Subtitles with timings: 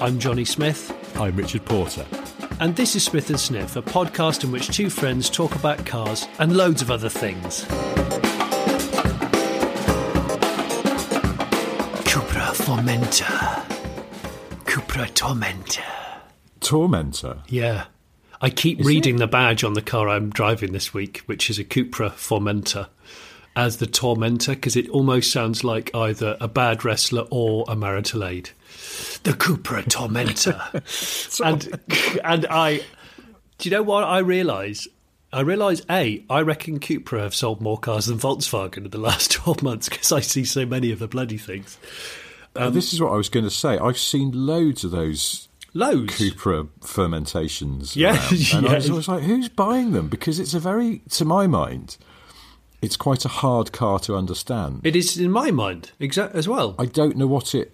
[0.00, 2.04] I'm Jonny Smith, I'm Richard Porter.
[2.60, 6.26] and this is Smith and Sniff, a podcast in which two friends talk about cars
[6.38, 7.64] and loads of other things.
[12.04, 13.64] Cupra Formenta.
[14.64, 15.82] Cupra Tormenta.
[16.60, 17.42] Tormenta?
[17.48, 17.86] Yeah.
[18.40, 21.64] I keep reading the badge on the car I'm driving this week, which is a
[21.64, 22.88] Cupra Formentor,
[23.56, 28.24] as the Tormentor, because it almost sounds like either a bad wrestler or a marital
[28.24, 28.50] aid.
[29.22, 30.60] The Cupra Tormentor.
[31.44, 31.80] and
[32.24, 32.82] and I,
[33.58, 34.88] do you know what I realise?
[35.32, 39.32] I realise a I reckon Cupra have sold more cars than Volkswagen in the last
[39.32, 41.78] twelve months because I see so many of the bloody things.
[42.56, 43.78] Uh, this is what I was going to say.
[43.78, 46.14] I've seen loads of those Loads.
[46.14, 47.96] Cupra fermentations.
[47.96, 48.92] Yeah, around, and I was yeah.
[48.92, 50.08] always like, who's buying them?
[50.08, 51.96] Because it's a very, to my mind,
[52.84, 54.80] it's quite a hard car to understand.
[54.84, 56.74] It is in my mind exact as well.
[56.78, 57.72] I don't know what it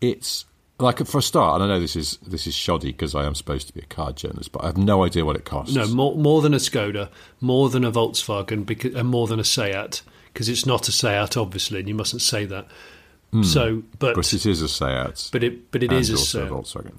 [0.00, 0.44] it's
[0.78, 1.60] like for a start.
[1.60, 3.86] And I know this is this is shoddy because I am supposed to be a
[3.86, 5.74] car journalist, but I have no idea what it costs.
[5.74, 7.08] No, more more than a Skoda,
[7.40, 11.36] more than a Volkswagen, because, and more than a Seat, because it's not a Seat,
[11.36, 12.66] obviously, and you mustn't say that.
[13.32, 13.42] Hmm.
[13.44, 15.30] So, but but it is a Seat.
[15.32, 16.48] but it but it and a Seat.
[16.48, 16.98] Volkswagen.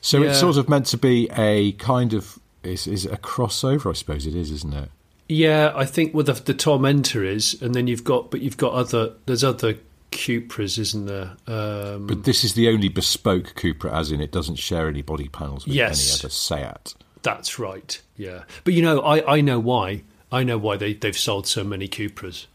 [0.00, 3.90] So it's sort of meant to be a kind of is is a crossover?
[3.90, 4.90] I suppose it is, isn't it?
[5.28, 8.72] Yeah, I think well the, the Tormentor is, and then you've got but you've got
[8.72, 9.76] other there's other
[10.12, 11.36] Cupras, isn't there?
[11.46, 15.28] Um, But this is the only bespoke Cupra, as in it doesn't share any body
[15.28, 16.08] panels with Yes.
[16.08, 16.94] any other Seat.
[17.22, 18.00] That's right.
[18.16, 20.02] Yeah, but you know, I, I know why.
[20.30, 22.46] I know why they they've sold so many Cupras.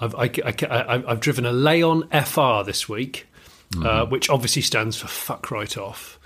[0.00, 3.28] I've I, I, I, have driven a Leon FR this week,
[3.82, 6.18] uh, which obviously stands for fuck right off.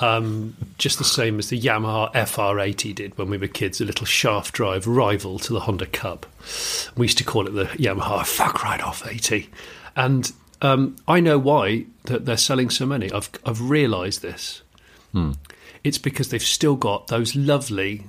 [0.00, 4.06] Um, just the same as the Yamaha FR80 did when we were kids, a little
[4.06, 6.26] shaft drive rival to the Honda Cub.
[6.96, 9.48] We used to call it the Yamaha fuck right off 80.
[9.96, 10.32] And
[10.62, 13.10] um, I know why that they're selling so many.
[13.12, 14.62] I've I've realised this.
[15.82, 18.04] It's because they've still got those lovely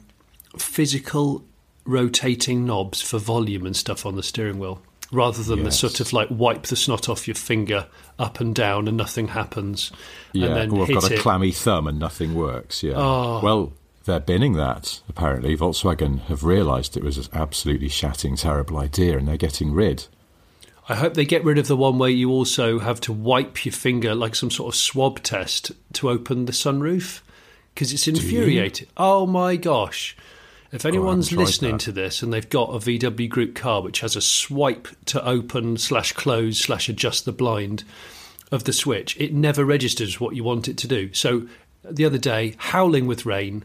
[0.57, 1.43] physical
[1.85, 4.81] rotating knobs for volume and stuff on the steering wheel,
[5.15, 7.87] rather than the sort of like wipe the snot off your finger
[8.19, 9.91] up and down and nothing happens,
[10.33, 11.19] Yeah, and then or I've got a it.
[11.19, 12.83] clammy thumb and nothing works.
[12.83, 12.93] Yeah.
[12.95, 13.39] Oh.
[13.41, 13.73] Well,
[14.05, 15.01] they're binning that.
[15.09, 20.05] Apparently, Volkswagen have realised it was an absolutely shatting terrible idea, and they're getting rid.
[20.87, 23.73] I hope they get rid of the one where you also have to wipe your
[23.73, 27.21] finger like some sort of swab test to open the sunroof
[27.73, 28.87] because it's infuriating.
[28.95, 30.15] Oh my gosh.
[30.75, 31.81] If anyone's tried listening that.
[31.81, 35.77] to this and they've got a VW Group car which has a swipe to open
[35.77, 37.85] slash close slash adjust the blind
[38.51, 41.13] of the switch, it never registers what you want it to do.
[41.13, 41.47] So
[41.83, 43.63] the other day, howling with rain,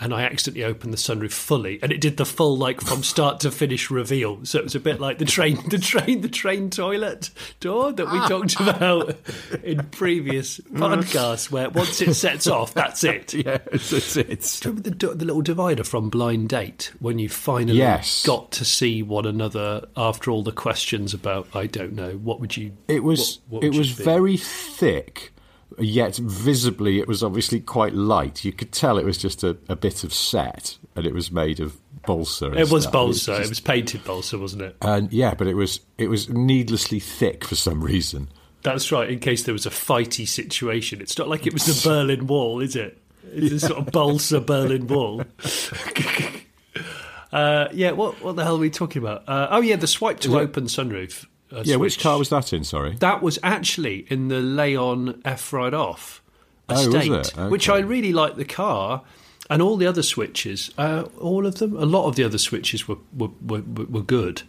[0.00, 3.40] and I accidentally opened the sunroof fully, and it did the full like from start
[3.40, 4.44] to finish reveal.
[4.44, 7.30] So it was a bit like the train, the train, the train toilet
[7.60, 8.28] door that we ah.
[8.28, 9.16] talked about
[9.62, 10.78] in previous mm.
[10.78, 13.34] podcasts, where once it sets off, that's it.
[13.40, 18.24] Yeah, it's, it's, Remember the, the little divider from Blind Date when you finally Yes.
[18.26, 22.56] got to see one another after all the questions about I don't know what would
[22.56, 25.32] you It was what- what it was very thick,
[25.78, 28.44] yet visibly it was obviously quite light.
[28.44, 31.60] You could tell it was just a, a bit of set, and it was made
[31.60, 31.76] of
[32.06, 32.52] balsa.
[32.52, 32.92] it was stuff.
[32.92, 33.34] balsa.
[33.34, 34.76] It just- was painted balsa, wasn't it?
[34.82, 38.28] and yeah, but it was it was needlessly thick for some reason.
[38.62, 39.08] That's right.
[39.08, 42.60] In case there was a fighty situation, it's not like it was the Berlin Wall,
[42.60, 42.98] is it?
[43.32, 45.22] It's a sort of balsa Berlin Wall.
[47.32, 47.92] uh, yeah.
[47.92, 49.28] What what the hell are we talking about?
[49.28, 51.26] Uh, oh yeah, the swipe to open sunroof.
[51.64, 52.64] Yeah, which car was that in?
[52.64, 52.96] Sorry.
[53.00, 56.22] That was actually in the Leon F Ride Off
[56.68, 57.50] Oh, estate, it?
[57.50, 59.02] which I really liked the car.
[59.48, 62.86] And all the other switches, uh, all of them, a lot of the other switches
[62.86, 64.42] were were, were, were good.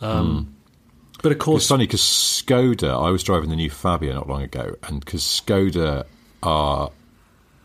[0.00, 0.54] Um,
[1.22, 2.98] But of It's course, funny because Skoda.
[3.04, 6.04] I was driving the new Fabia not long ago, and because Skoda
[6.42, 6.90] are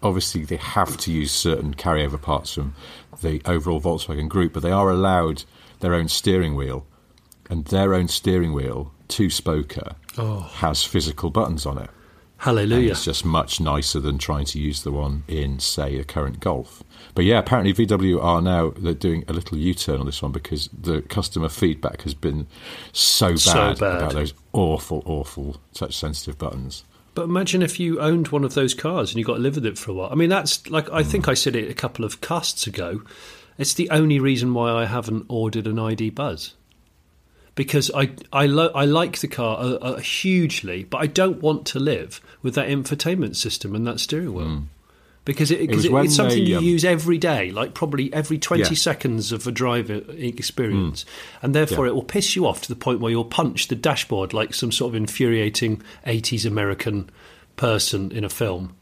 [0.02, 2.76] obviously they have to use certain carryover parts from
[3.22, 5.44] the overall Volkswagen group, but they are allowed
[5.80, 6.86] their own steering wheel,
[7.54, 10.40] and their own steering wheel, two spoker, oh.
[10.56, 11.90] has physical buttons on it.
[12.46, 12.92] And hallelujah.
[12.92, 16.84] it's just much nicer than trying to use the one in, say, a current Golf.
[17.14, 20.68] But yeah, apparently VW are now they're doing a little U-turn on this one because
[20.78, 22.48] the customer feedback has been
[22.92, 23.98] so bad, So bad.
[23.98, 26.84] about those awful, awful touch-sensitive buttons.
[27.14, 29.68] But imagine if you owned one of those cars and you got to live with
[29.68, 30.10] it for a while.
[30.12, 31.30] I mean, that's like I think mm.
[31.30, 33.04] I said it a couple of casts ago.
[33.60, 36.56] It's the only reason why I haven't ordered an ID Buzz
[37.56, 41.66] because I I, lo- I like the car uh, uh, hugely, but I don't want
[41.68, 44.64] to live with that infotainment system and that steering wheel.
[45.26, 48.38] Because it, it, when it's something they, you um, use every day, like probably every
[48.38, 48.70] 20 Yeah.
[48.74, 51.06] seconds of a driver experience.
[51.42, 51.92] And therefore, Yeah.
[51.92, 54.70] it will piss you off to the point where you'll punch the dashboard like some
[54.74, 57.10] sort of infuriating 80s American
[57.56, 58.76] person in a film.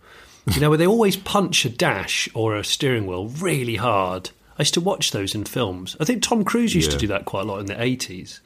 [0.52, 4.32] You know, where they always punch a dash or a steering wheel really hard.
[4.62, 5.98] I used to watch those in films.
[6.00, 8.42] I think Tom Cruise used to do that quite a lot in the 80s.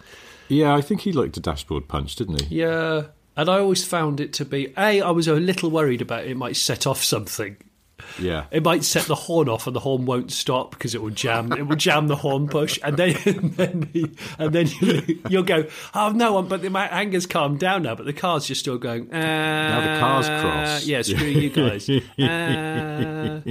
[0.47, 2.55] Yeah, I think he liked a dashboard punch, didn't he?
[2.61, 3.07] Yeah.
[3.35, 6.37] And I always found it to be A, I was a little worried about it
[6.37, 7.57] might set off something.
[8.19, 8.45] Yeah.
[8.51, 11.51] It might set the horn off and the horn won't stop because it will jam.
[11.53, 15.43] It will jam the horn push, and then and then, he- and then you, you'll
[15.43, 17.95] go, "Oh no!" But the my anger's calmed down now.
[17.95, 19.11] But the car's just still going.
[19.13, 21.89] Uh, now the car's cross." Yeah, screw you guys.
[22.19, 23.41] Uh,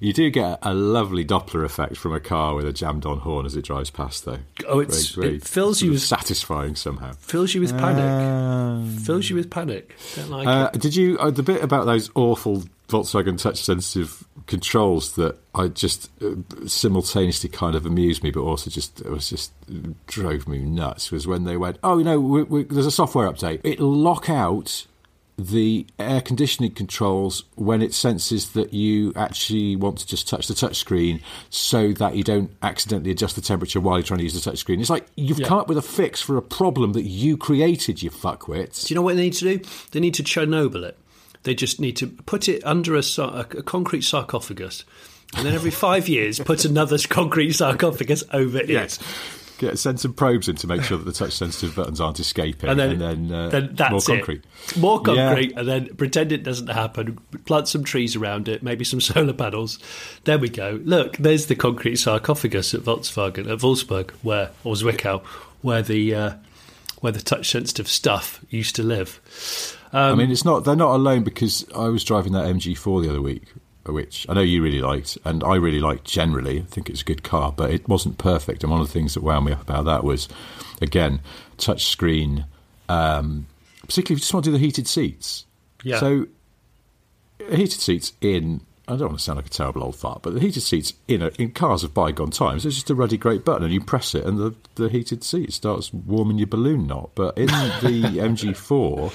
[0.00, 3.44] You do get a lovely Doppler effect from a car with a jammed on horn
[3.46, 4.38] as it drives past, though.
[4.68, 7.12] Oh, it's- Very- very it fills you with- satisfying somehow.
[7.18, 9.00] fills you with panic.
[9.04, 9.96] fills you with panic.
[10.14, 10.80] Don't like Uh, it.
[10.80, 16.10] did you uh, the bit about those awful Volkswagen touch sensitive controls that I just
[16.22, 16.36] uh,
[16.66, 19.52] simultaneously kind of amused me, but also just it was just
[20.06, 23.30] drove me nuts was when they went, oh, you know, we, we, there's a software
[23.30, 23.60] update.
[23.62, 24.86] It'll lock out
[25.36, 30.54] the air conditioning controls when it senses that you actually want to just touch the
[30.54, 34.34] touch screen so that you don't accidentally adjust the temperature while you're trying to use
[34.34, 34.80] the touch screen.
[34.80, 35.46] It's like you've Yeah.
[35.46, 38.86] come up with a fix for a problem that you created, you fuckwits.
[38.86, 39.68] Do you know what they need to do?
[39.92, 40.96] They need to Chernobyl it.
[41.44, 44.84] They just need to put it under a, a concrete sarcophagus,
[45.36, 48.68] and then every five years put another concrete sarcophagus over it.
[48.68, 48.98] Yes.
[49.58, 52.70] Get send some probes in to make sure that the touch sensitive buttons aren't escaping,
[52.70, 54.06] And then, and then, uh, then that's more it.
[54.18, 54.44] concrete.
[54.78, 55.26] More Yeah.
[55.26, 57.18] concrete, and then pretend it doesn't happen.
[57.44, 59.80] Plant some trees around it, maybe some solar panels.
[60.22, 60.78] There we go.
[60.84, 65.24] Look, there's the concrete sarcophagus at Volkswagen, at Wolfsburg, where or Zwickau,
[65.62, 66.32] where the uh,
[67.00, 69.76] where the touch sensitive stuff used to live.
[69.92, 73.22] I mean, it's not they're not alone because I was driving that MG4 the other
[73.22, 73.52] week,
[73.86, 76.60] which I know you really liked, and I really liked generally.
[76.60, 78.62] I think it's a good car, but it wasn't perfect.
[78.62, 80.28] And one of the things that wound me up about that was,
[80.80, 81.20] again,
[81.56, 82.46] touch screen.
[82.88, 83.46] Um,
[83.88, 85.46] particularly if you just want to do the heated seats.
[85.82, 85.98] Yeah.
[85.98, 86.26] So
[87.50, 88.60] heated seats in.
[88.86, 91.20] I don't want to sound like a terrible old fart, but the heated seats in
[91.20, 94.14] a, in cars of bygone times, it's just a ruddy great button, and you press
[94.14, 97.10] it, and the, the heated seat starts warming your balloon knot.
[97.14, 97.52] But in the
[98.18, 99.12] MG4,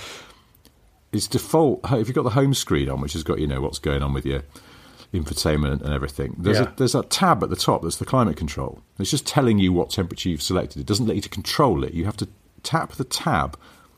[1.13, 1.79] it's default.
[1.93, 4.13] If you've got the home screen on, which has got you know what's going on
[4.13, 4.41] with your
[5.13, 6.69] infotainment and everything, there's Yeah.
[6.71, 8.81] a there's a tab at the top that's the climate control.
[8.99, 10.79] It's just telling you what temperature you've selected.
[10.79, 11.93] It doesn't let you to control it.
[11.93, 12.27] You have to
[12.63, 13.57] tap the tab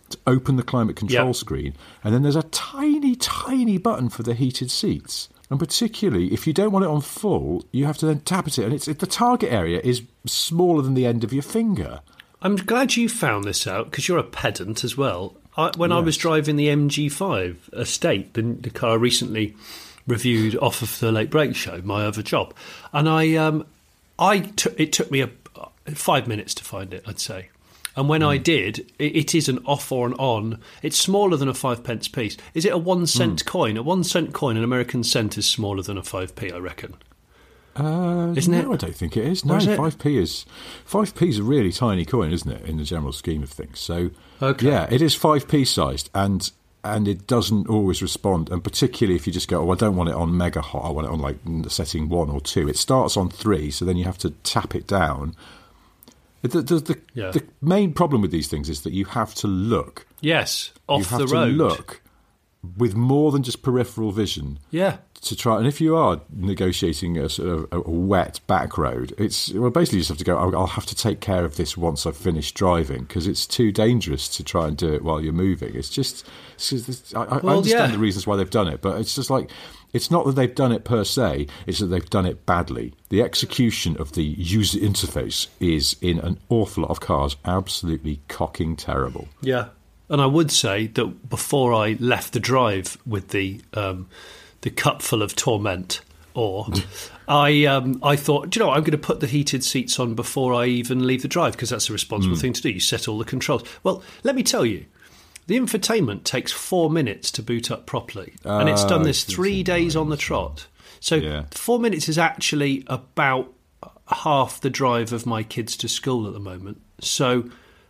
[0.09, 1.31] to open the climate control Yeah.
[1.33, 1.73] screen,
[2.03, 5.29] and then there's a tiny, tiny button for the heated seats.
[5.49, 8.57] And particularly, if you don't want it on full, you have to then tap at
[8.59, 12.01] it, and it's it, the target area is smaller than the end of your finger.
[12.41, 15.35] I'm glad you found this out because you're a pedant as well.
[15.57, 19.55] I, when I was driving the MG5 Estate, the, the car recently
[20.07, 22.53] reviewed off of the Late Brake Show, my other job,
[22.93, 23.65] and I, um,
[24.19, 25.29] I it took me a,
[25.93, 27.49] five minutes to find it, I'd say.
[27.95, 30.59] And when I did, it, it is an off or an on.
[30.81, 32.35] It's smaller than a five pence piece.
[32.53, 33.77] Is it a one cent coin?
[33.77, 36.51] A one cent coin, an American cent, is smaller than a five p.
[36.51, 36.95] I reckon.
[37.75, 38.73] Uh, Isn't no, it?
[38.73, 39.43] I don't think it is.
[39.43, 40.45] No, is five p is
[40.85, 43.79] five p is a really tiny coin, isn't it, in the general scheme of things?
[43.79, 44.67] So, Okay.
[44.67, 46.51] yeah, it is five p sized, and
[46.83, 48.49] and it doesn't always respond.
[48.51, 50.89] And particularly if you just go, oh, I don't want it on mega hot, I
[50.91, 51.37] want it on like
[51.71, 52.67] setting one or two.
[52.69, 55.35] It starts on three, so then you have to tap it down.
[56.43, 57.31] The, the, the, Yeah.
[57.31, 60.05] the main problem with these things is that you have to look.
[60.21, 61.53] Yes, you off have the to road.
[61.55, 62.01] look
[62.77, 65.57] with more than just peripheral vision Yeah, to try.
[65.57, 69.97] And if you are negotiating a sort of a, wet back road, it's well basically
[69.97, 70.37] you just have to go.
[70.37, 73.71] I'll, I'll have to take care of this once I've finished driving because it's too
[73.71, 75.75] dangerous to try and do it while you're moving.
[75.75, 76.25] It's just.
[76.55, 77.95] It's just I, I Well, understand yeah.
[77.95, 79.49] the reasons why they've done it, but it's just like.
[79.93, 82.93] It's not that they've done it per se, it's that they've done it badly.
[83.07, 88.75] The execution of the user interface is, in an awful lot of cars, absolutely cocking
[88.75, 89.29] terrible.
[89.41, 89.67] Yeah,
[90.09, 94.07] and I would say that before I left the drive with the um,
[94.61, 96.01] the cup full of torment,
[96.33, 96.67] or
[97.27, 99.99] I um, I thought, do you know, what, I'm going to put the heated seats
[99.99, 102.69] on before I even leave the drive because that's a responsible thing to do.
[102.69, 103.63] You set all the controls.
[103.83, 104.85] Well, let me tell you.
[105.47, 109.61] The infotainment takes four minutes to boot up properly, and it's done Ah, this three
[109.61, 110.65] days on the trot.
[110.99, 111.43] So Yeah.
[111.51, 113.53] four minutes is actually about
[114.07, 116.81] half the drive of my kids to school at the moment.
[116.99, 117.47] So,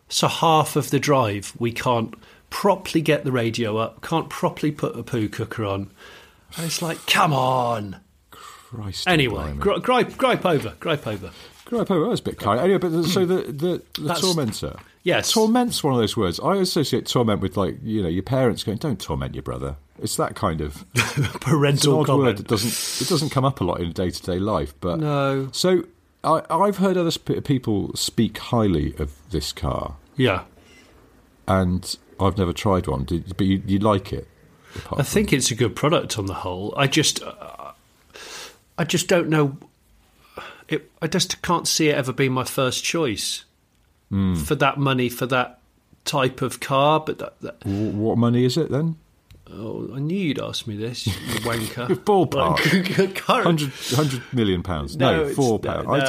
[0.09, 2.13] so half of the drive we can't
[2.49, 5.91] properly get the radio up, can't properly put a poo cooker on.
[6.57, 7.97] And it's like, come on.
[8.31, 9.07] Christ.
[9.07, 11.31] Anyway, gri- gripe, gripe over, gripe over.
[11.65, 12.59] Gripe over, that's a bit kind.
[12.59, 14.77] Anyway, but so the the, the tormentor.
[15.03, 15.31] Yes.
[15.31, 16.39] torment's one of those words.
[16.39, 20.15] I associate torment with like you know your parents going, "Don't torment your brother." It's
[20.17, 23.81] that kind of it's Parental odd word that doesn't it doesn't come up a lot
[23.81, 24.73] in day to day life.
[24.79, 25.49] But No.
[25.51, 25.83] So
[26.25, 30.43] I, I've heard other sp- people speak highly of this car, Yeah.
[31.47, 33.03] and I've never tried one.
[33.05, 34.27] Did, but you, you like it?
[34.91, 36.73] I think it's a good product on the whole.
[36.75, 37.71] I just, uh,
[38.77, 39.57] I just don't know.
[40.67, 43.45] It, I just can't see it ever being my first choice
[44.09, 44.35] Hmm.
[44.35, 45.59] for that money for that
[46.03, 46.99] type of car.
[46.99, 48.97] But that, that, what money is it then?
[49.51, 51.87] Oh, I knew you'd ask me this, you wanker.
[51.87, 52.57] Ballpark.
[53.15, 54.97] Current- 100, 100 million pounds.
[54.97, 55.87] No, No, four pounds.
[55.87, 56.05] I no,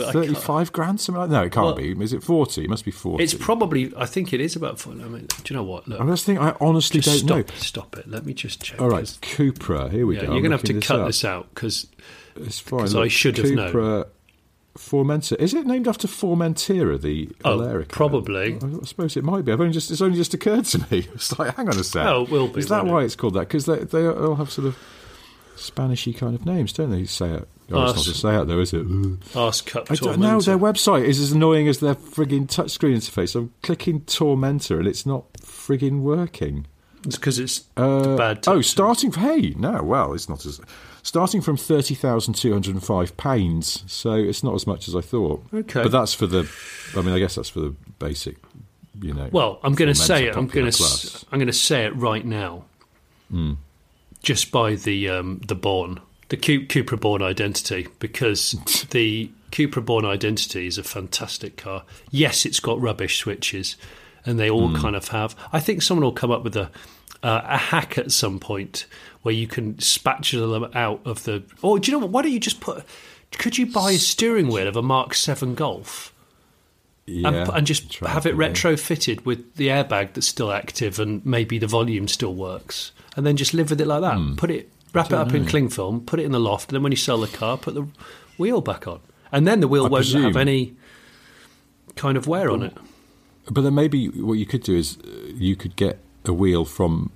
[0.00, 1.36] don't- I 35 grand, something like that.
[1.36, 1.92] No, it can't Well- be.
[2.04, 2.64] Is it 40?
[2.64, 3.22] It must be 40.
[3.22, 3.92] It's probably.
[3.96, 4.78] I think it is about.
[4.78, 5.02] 40.
[5.02, 5.86] I mean, do you know what?
[5.88, 7.28] Look, I just think I honestly don't stop.
[7.38, 7.44] know.
[7.56, 8.08] Stop it.
[8.08, 8.80] Let me just check.
[8.80, 9.90] All right, 'cause- Cupra.
[9.90, 10.32] Here we Yeah, go.
[10.32, 11.06] you're going to have to looking cut up.
[11.06, 11.86] this out because
[12.36, 12.80] It's fine.
[12.80, 14.04] 'cause I should have known.
[14.76, 15.36] Cupra Formentor.
[15.38, 17.88] Is it named after Formentera, the Oh, Alerica?
[17.88, 18.54] probably.
[18.56, 19.52] I suppose it might be.
[19.52, 21.06] I've only just it's only just occurred to me.
[21.14, 22.06] It's like, hang on a sec.
[22.06, 23.06] Oh, it will be, Is that why it?
[23.06, 23.40] it's called that?
[23.48, 24.78] Because they they all have sort of
[25.56, 27.04] Spanishy kind of names, don't they?
[27.04, 27.48] Say it.
[27.72, 27.96] Oh, it's Us.
[28.06, 28.86] not to say it though, is it?
[29.36, 29.94] Ask Cup I.
[29.94, 30.42] Tormentor.
[30.44, 33.36] Their website is as annoying as their frigging touchscreen interface.
[33.36, 36.66] I'm clicking Tormentor and it's not frigging working.
[37.06, 38.38] It's because it's Uh, bad.
[38.46, 38.66] oh, touch.
[38.66, 40.60] starting hey, no, well, it's not as
[41.02, 43.84] starting from thirty thousand two hundred and five pounds.
[43.86, 45.44] So it's not as much as I thought.
[45.52, 45.82] Okay.
[45.82, 46.50] but that's for the.
[46.96, 48.36] I mean, I guess that's for the basic.
[49.00, 49.28] You know.
[49.32, 50.36] Well, I'm going to say it.
[50.36, 51.24] I'm going to.
[51.32, 52.64] I'm going to say it right now.
[53.30, 53.52] Hmm.
[54.22, 58.52] Just by the um, the Born, the Cu- Cupra Born identity, because
[58.90, 61.84] the Cupra Born identity is a fantastic car.
[62.10, 63.76] Yes, it's got rubbish switches,
[64.26, 64.76] and they all Hmm.
[64.76, 65.34] kind of have.
[65.52, 66.70] I think someone will come up with a
[67.22, 68.84] uh, a hack at some point
[69.22, 71.42] where you can spatula them out of the.
[71.62, 72.10] Or do you know what?
[72.10, 72.84] Why don't you just put?
[73.32, 76.12] Could you buy a steering wheel of a Mark Seven Golf?
[77.06, 81.58] Yeah, and, and just have it retrofitted with the airbag that's still active and maybe
[81.58, 84.16] the volume still works, and then just live with it like that.
[84.16, 84.36] Hmm.
[84.36, 86.82] Put it, wrap it up in cling film, put it in the loft, and then
[86.82, 87.86] when you sell the car, put the
[88.38, 89.00] wheel back on,
[89.32, 90.76] and then the wheel I won't presume- have any
[91.96, 92.76] kind of wear on it.
[93.50, 97.10] But then maybe what you could do is uh, you could get a wheel from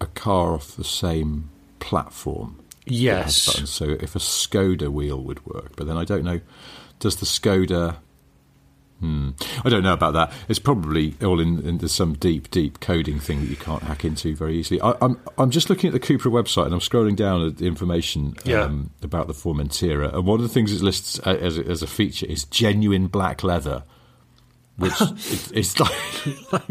[0.00, 2.58] a car off the same platform.
[2.86, 3.70] Yes, buttons.
[3.70, 6.40] So if a Skoda wheel would work, but then I don't know.
[7.00, 7.96] Does the Skoda?
[9.00, 9.30] Hmm.
[9.64, 10.32] I don't know about that.
[10.48, 14.36] It's probably all in into some deep, deep coding thing that you can't hack into
[14.36, 14.80] very easily.
[14.80, 17.66] I, I'm I'm just looking at the Cupra website and I'm scrolling down at the
[17.66, 18.62] information Yeah.
[18.62, 22.26] um, about the Formentera, and one of the things it lists as as a feature
[22.26, 23.82] is genuine black leather.
[24.76, 25.78] Which it, it's
[26.52, 26.68] like,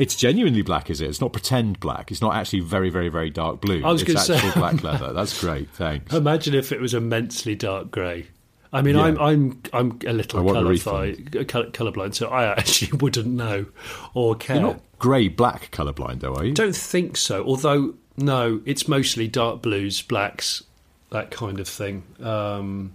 [0.00, 1.08] it's genuinely black, is it?
[1.10, 2.10] It's not pretend black.
[2.10, 3.84] It's not actually very, very, very dark blue.
[3.84, 5.12] I was it's gonna say- black leather.
[5.12, 5.68] That's great.
[5.70, 6.12] Thanks.
[6.14, 8.28] imagine if it was immensely dark grey.
[8.72, 9.02] I mean, Yeah.
[9.04, 13.66] I'm I'm I'm a little want colourblind, colour, colourblind, so I actually wouldn't know
[14.14, 14.56] or care.
[14.56, 16.54] You're not grey black colourblind, though, are you?
[16.54, 17.44] Don't think so.
[17.44, 20.64] Although no, it's mostly dark blues, blacks,
[21.10, 22.02] that kind of thing.
[22.20, 22.94] Um,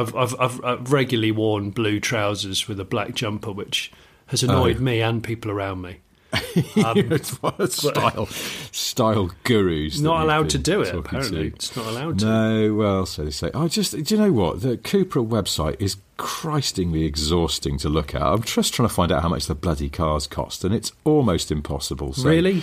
[0.00, 3.90] I've, I've I've I've regularly worn blue trousers with a black jumper, which
[4.26, 4.82] has annoyed Oh.
[4.82, 5.98] me and people around me.
[6.84, 8.26] Um, a style,
[8.72, 10.00] style gurus.
[10.00, 10.92] Not allowed to do it.
[10.94, 11.56] Apparently, to.
[11.56, 12.24] it's not allowed to.
[12.26, 13.50] No, well, so they say.
[13.54, 14.60] I just, do you know what?
[14.62, 18.22] The Cupra website is christingly exhausting to look at.
[18.22, 21.50] I'm just trying to find out how much the bloody cars cost, and it's almost
[21.52, 22.12] impossible.
[22.12, 22.60] So, Really?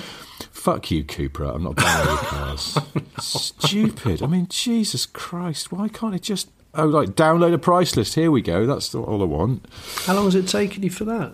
[0.51, 1.55] Fuck you, Cupra.
[1.55, 2.77] I'm not buying your cars.
[3.19, 4.21] Stupid.
[4.21, 5.71] I mean, Jesus Christ.
[5.71, 6.49] Why can't it just.
[6.77, 8.15] Oh, like, download a price list.
[8.15, 8.65] Here we go.
[8.65, 9.65] That's all I want.
[10.05, 11.31] How long has it taken you for that?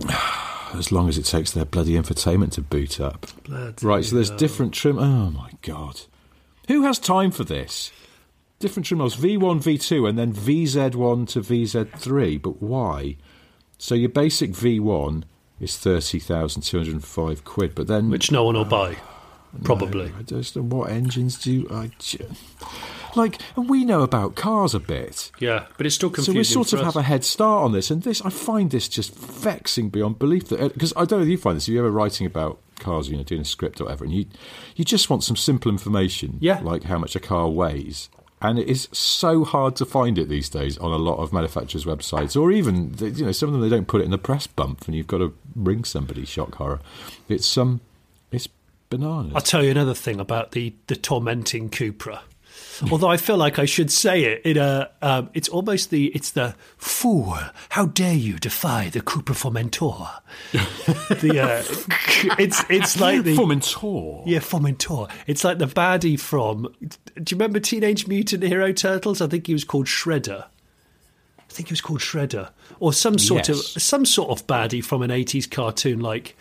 [0.74, 3.26] As long as it takes their bloody infotainment to boot up.
[3.44, 4.36] Bloody Right, so there's hell.
[4.38, 4.98] different trim.
[4.98, 6.02] Oh my god,
[6.68, 7.90] who has time for this?
[8.58, 12.42] Different trim levels: V1, V2, and then VZ1 to VZ3.
[12.42, 13.16] But why?
[13.78, 15.22] So your basic V1
[15.58, 18.98] is thirty thousand two hundred and five quid, but then which no one will buy,
[19.64, 20.08] probably.
[20.18, 21.92] I don't just what engines do I
[23.16, 23.40] like?
[23.56, 25.30] We know about cars a bit.
[25.38, 26.34] Yeah, but it's still confusing.
[26.34, 26.84] So we sort of us.
[26.86, 30.48] have a head start on this, and this I find this just vexing beyond belief.
[30.48, 31.68] That because I don't know if you find this.
[31.68, 34.26] If you're ever writing about cars, you know, doing a script or whatever, and you
[34.76, 36.60] you just want some simple information, Yeah.
[36.62, 38.08] like how much a car weighs,
[38.40, 41.84] and it is so hard to find it these days on a lot of manufacturers'
[41.84, 44.46] websites, or even you know some of them they don't put it in the press
[44.46, 46.24] bump, and you've got to ring somebody.
[46.24, 46.80] Shock horror!
[47.28, 47.80] It's um,
[48.30, 48.48] it's
[48.90, 49.32] bananas.
[49.34, 52.20] I'll tell you another thing about the, the tormenting Cupra.
[52.92, 56.30] Although I feel like I should say it in a, um, it's almost the, it's
[56.30, 57.36] the fool.
[57.70, 60.08] How dare you defy the Cupra Formentor?
[61.20, 64.22] the, uh, it's it's like the Formentor.
[64.26, 65.10] yeah Formentor.
[65.26, 66.72] It's like the baddie from.
[66.80, 69.20] Do you remember Teenage Mutant Hero Turtles?
[69.20, 70.44] I think he was called Shredder.
[71.38, 73.74] I think he was called Shredder, or some sort Yes.
[73.76, 76.36] of some sort of baddie from an eighties cartoon like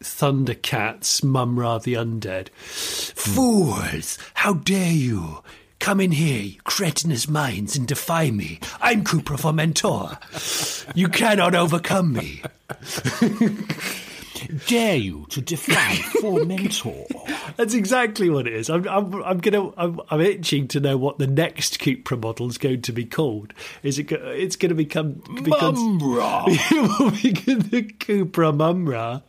[0.00, 2.48] Thundercats, Mumm-Ra the Undead.
[2.50, 4.18] Fools!
[4.34, 5.42] How dare you!
[5.82, 8.60] Come in here, you cretinous minds, and defy me.
[8.80, 10.16] I'm Cupra Formentor.
[10.94, 12.40] You cannot overcome me.
[14.68, 17.56] Dare you to defy Formentor?
[17.56, 18.70] That's exactly what it is.
[18.70, 22.58] I'm, I'm, I'm gonna, I'm, I'm itching to know what the next Cupra model is
[22.58, 23.52] going to be called.
[23.82, 24.04] Is it?
[24.04, 26.44] go- It's going to become become Mumra.
[26.46, 29.22] it will be the Cupra Mumra.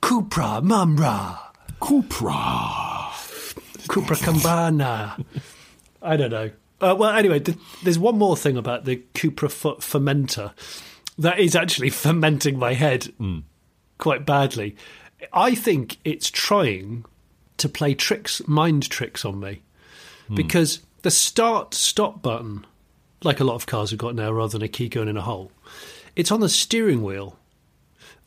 [0.00, 1.38] Cupra Mumra.
[1.82, 3.10] Cupra.
[3.88, 5.16] Cupra Campana.
[6.02, 6.50] I don't know.
[6.80, 10.52] Uh, well, anyway, th- there's one more thing about the Cupra f- fermenter
[11.18, 13.12] that is actually fermenting my head
[13.98, 14.76] quite badly.
[15.32, 17.04] I think it's trying
[17.58, 19.60] to play tricks, mind tricks on me,
[20.34, 22.64] because the start stop button,
[23.22, 25.22] like a lot of cars have got now, rather than a key going in a
[25.22, 25.52] hole,
[26.16, 27.36] it's on the steering wheel.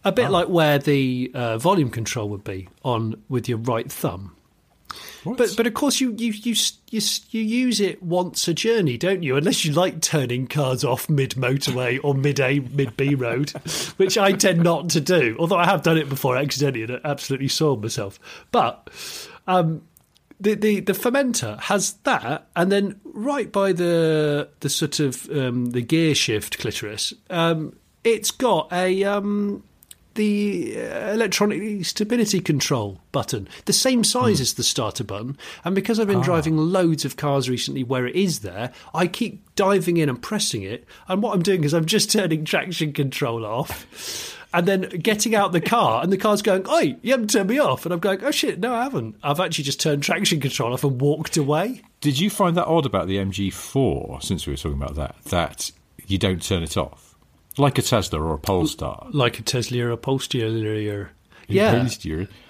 [0.06, 4.33] A bit like where the uh, volume control would be on with your right thumb.
[5.26, 6.56] But but of course you you you
[6.90, 9.38] you you use it once a journey, don't you?
[9.38, 13.52] Unless you like turning cars off mid motorway or mid A mid B road,
[13.98, 15.36] which I tend not to do.
[15.40, 18.20] Although I have done it before accidentally and absolutely soiled myself.
[18.52, 18.90] But
[19.48, 19.84] um,
[20.40, 25.68] the, the the fermenter has that, and then right by the the sort of um,
[25.68, 29.64] the gear shift clitoris, um, it's got a um,
[30.16, 35.38] the uh, electronic stability control button, the same size as the starter button.
[35.64, 39.56] And because I've been driving loads of cars recently where it is there, I keep
[39.56, 40.86] diving in and pressing it.
[41.08, 44.38] And what I'm doing is I'm just turning traction control off.
[44.56, 47.58] And then getting out the car, and the car's going, "Oi, you haven't turned me
[47.58, 49.16] off." And I'm going, "Oh shit, no, I haven't.
[49.24, 52.86] I've actually just turned traction control off and walked away." Did you find that odd
[52.86, 55.72] about the MG4, since we were talking about that, that
[56.06, 57.13] you don't turn it off?
[57.58, 59.08] Like a Tesla or a Polestar.
[59.12, 60.42] Like a Tesla or a Polestar.
[61.48, 61.72] Yeah,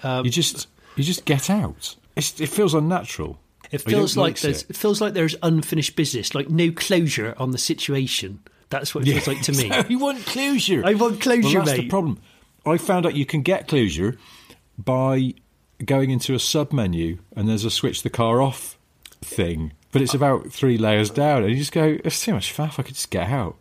[0.04, 1.96] You, you just you just get out.
[2.16, 3.40] It's, it feels unnatural.
[3.72, 4.72] It feels like there's, it.
[4.72, 8.40] it feels like there's unfinished business, like no closure on the situation.
[8.70, 9.72] That's what it feels like to me.
[9.90, 10.84] you want closure.
[10.86, 12.20] I want closure, well, that's the problem.
[12.66, 14.18] I found out you can get closure
[14.78, 15.34] by
[15.84, 18.78] going into a sub menu and there's a switch the car off
[19.22, 22.80] thing, but it's about three layers down, and you just go, "It's too much faff.
[22.80, 23.56] I could just get out."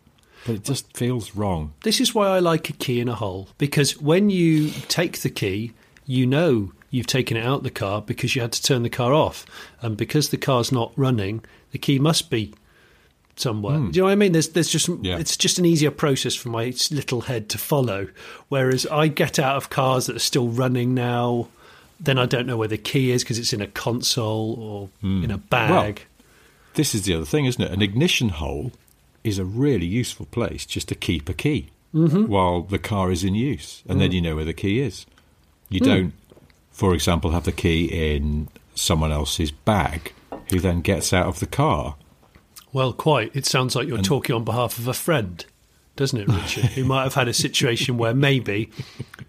[0.45, 1.73] But it just feels wrong.
[1.83, 5.29] This is why I like a key in a hole because when you take the
[5.29, 5.73] key,
[6.05, 9.13] you know you've taken it out the car because you had to turn the car
[9.13, 9.45] off,
[9.81, 12.53] and because the car's not running, the key must be
[13.35, 13.77] somewhere.
[13.77, 13.91] Hmm.
[13.91, 14.31] Do you know what I mean?
[14.31, 15.17] There's there's just Yeah.
[15.17, 18.09] it's just an easier process for my little head to follow.
[18.49, 21.47] Whereas I get out of cars that are still running now,
[21.99, 25.23] then I don't know where the key is because it's in a console or hmm.
[25.23, 25.69] in a bag.
[25.71, 26.27] Well,
[26.75, 27.71] This is the other thing, isn't it?
[27.71, 28.71] An ignition hole
[29.23, 32.25] is a really useful place just to keep a key mm-hmm.
[32.27, 34.13] while the car is in use, and then mm.
[34.13, 35.05] you know where the key is.
[35.69, 35.85] You mm.
[35.85, 36.13] don't,
[36.71, 40.13] for example, have the key in someone else's bag
[40.49, 41.95] who then gets out of the car.
[42.71, 43.35] Well, quite.
[43.35, 45.45] It sounds like you're talking on behalf of a friend,
[45.95, 46.65] doesn't it, Richard?
[46.71, 48.71] Who might have had a situation where maybe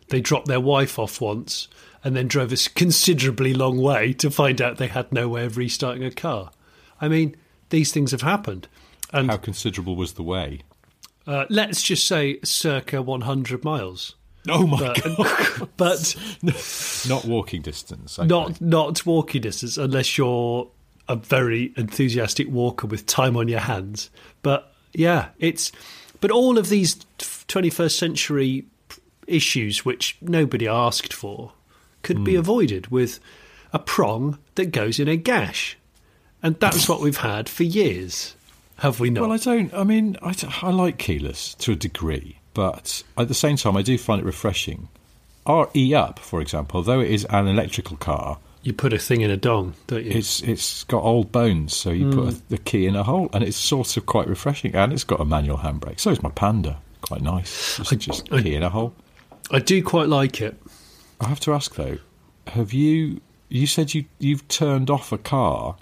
[0.08, 1.68] they dropped their wife off once
[2.02, 5.56] and then drove a considerably long way to find out they had no way of
[5.56, 6.50] restarting a car.
[7.00, 7.36] I mean,
[7.68, 8.68] these things have happened.
[9.12, 10.60] And How considerable was the way?
[11.26, 14.14] uh, let's just say circa 100 miles.
[14.48, 16.16] Oh my But, but
[17.08, 18.18] Not walking distance.
[18.18, 18.26] okay.
[18.28, 20.70] not not walking distance unless you're
[21.08, 24.10] a very enthusiastic walker with time on your hands.
[24.42, 25.72] But yeah, it's
[26.20, 28.66] but all of these 21st century
[29.26, 31.52] issues which nobody asked for
[32.02, 33.18] could be avoided with
[33.72, 35.78] a prong that goes in a gash.
[36.42, 38.36] And that's what we've had for years.
[38.78, 39.22] Have we not?
[39.22, 39.72] Well, I don't.
[39.72, 43.82] I mean, I, I like keyless to a degree, but at the same time, I
[43.82, 44.88] do find it refreshing.
[45.46, 49.20] Our E Up, for example, though it is an electrical car, you put a thing
[49.20, 50.10] in a dong, don't you?
[50.12, 52.42] it's it's got old bones, so you put a, mm.
[52.48, 54.74] the key in a hole, and it's sort of quite refreshing.
[54.74, 56.00] And it's got a manual handbrake.
[56.00, 57.76] So is my Panda, quite nice.
[57.76, 58.94] Just, I- just I- key in a hole.
[59.50, 60.56] I do quite like it.
[61.20, 61.98] I have to ask though,
[62.48, 63.20] have you?
[63.50, 65.76] You said you you've turned off a car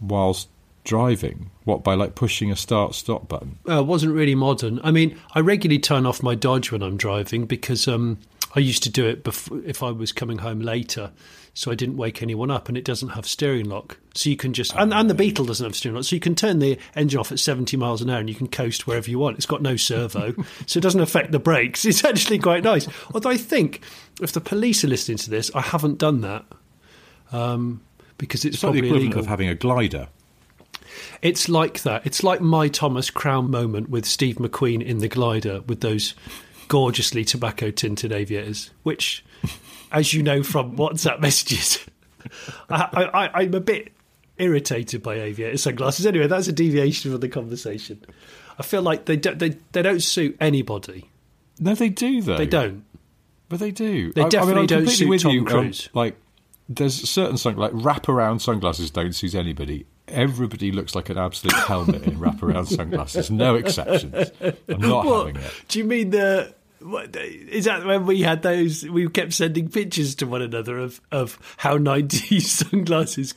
[0.00, 0.48] whilst
[0.84, 1.50] driving.
[1.64, 3.58] What by like pushing a start stop button?
[3.70, 4.80] uh, wasn't really modern.
[4.84, 8.18] I mean, I regularly turn off my Dodge when I'm driving because um,
[8.54, 11.10] I used to do it before, if I was coming home later,
[11.54, 14.52] so I didn't wake anyone up, and it doesn't have steering lock, so you can
[14.52, 17.18] just and, and the Beetle doesn't have steering lock, so you can turn the engine
[17.18, 19.36] off at seventy miles an hour and you can coast wherever you want.
[19.36, 20.34] It's got no servo,
[20.66, 21.84] so it doesn't affect the brakes.
[21.84, 22.86] It's actually quite nice.
[23.14, 23.80] Although I think
[24.20, 26.44] if the police are listening to this, I haven't done that
[27.32, 27.80] um,
[28.18, 29.20] because it's, It's like probably the equivalent illegal.
[29.20, 30.08] of having a glider.
[31.22, 32.06] It's like that.
[32.06, 36.14] It's like my Thomas Crown moment with Steve McQueen in the glider with those
[36.68, 39.24] gorgeously tobacco tinted aviators, which,
[39.92, 41.84] as you know from WhatsApp messages,
[42.70, 43.92] I, I, I'm a bit
[44.38, 46.06] irritated by aviator sunglasses.
[46.06, 48.04] Anyway, that's a deviation from the conversation.
[48.58, 51.08] I feel like they don't, they, they don't suit anybody.
[51.60, 52.36] No, they do though.
[52.36, 52.84] They don't.
[53.48, 54.12] But they do.
[54.12, 55.88] They I- I mean, definitely don't suit with Tom you, um, Cruise.
[55.94, 56.16] like,
[56.68, 59.86] there's certain sun like wraparound sunglasses don't suit anybody.
[60.08, 63.30] Everybody looks like an absolute helmet in wraparound sunglasses.
[63.30, 64.30] No exceptions.
[64.68, 65.26] I'm not What?
[65.28, 65.52] having it.
[65.68, 66.54] Do you mean the?
[66.80, 68.84] What, is that when we had those?
[68.86, 73.32] We kept sending pictures to one another of, of how 90s sunglasses,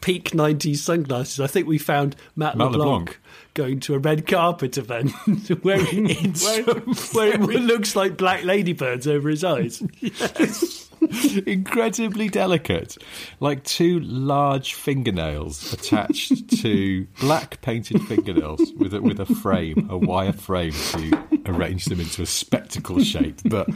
[0.00, 1.38] peak 90s sunglasses.
[1.38, 3.18] I think we found Matt, Matt LeBlanc, LeBlanc.
[3.54, 5.12] going to a red carpet event
[5.62, 6.06] wearing,
[6.42, 9.80] wearing, wearing what looks like black ladybirds over his eyes.
[11.46, 12.96] Incredibly delicate,
[13.40, 19.96] like two large fingernails attached to black painted fingernails with a, with a frame, a
[19.98, 23.68] wire frame to arrange them into a spectacle shape, but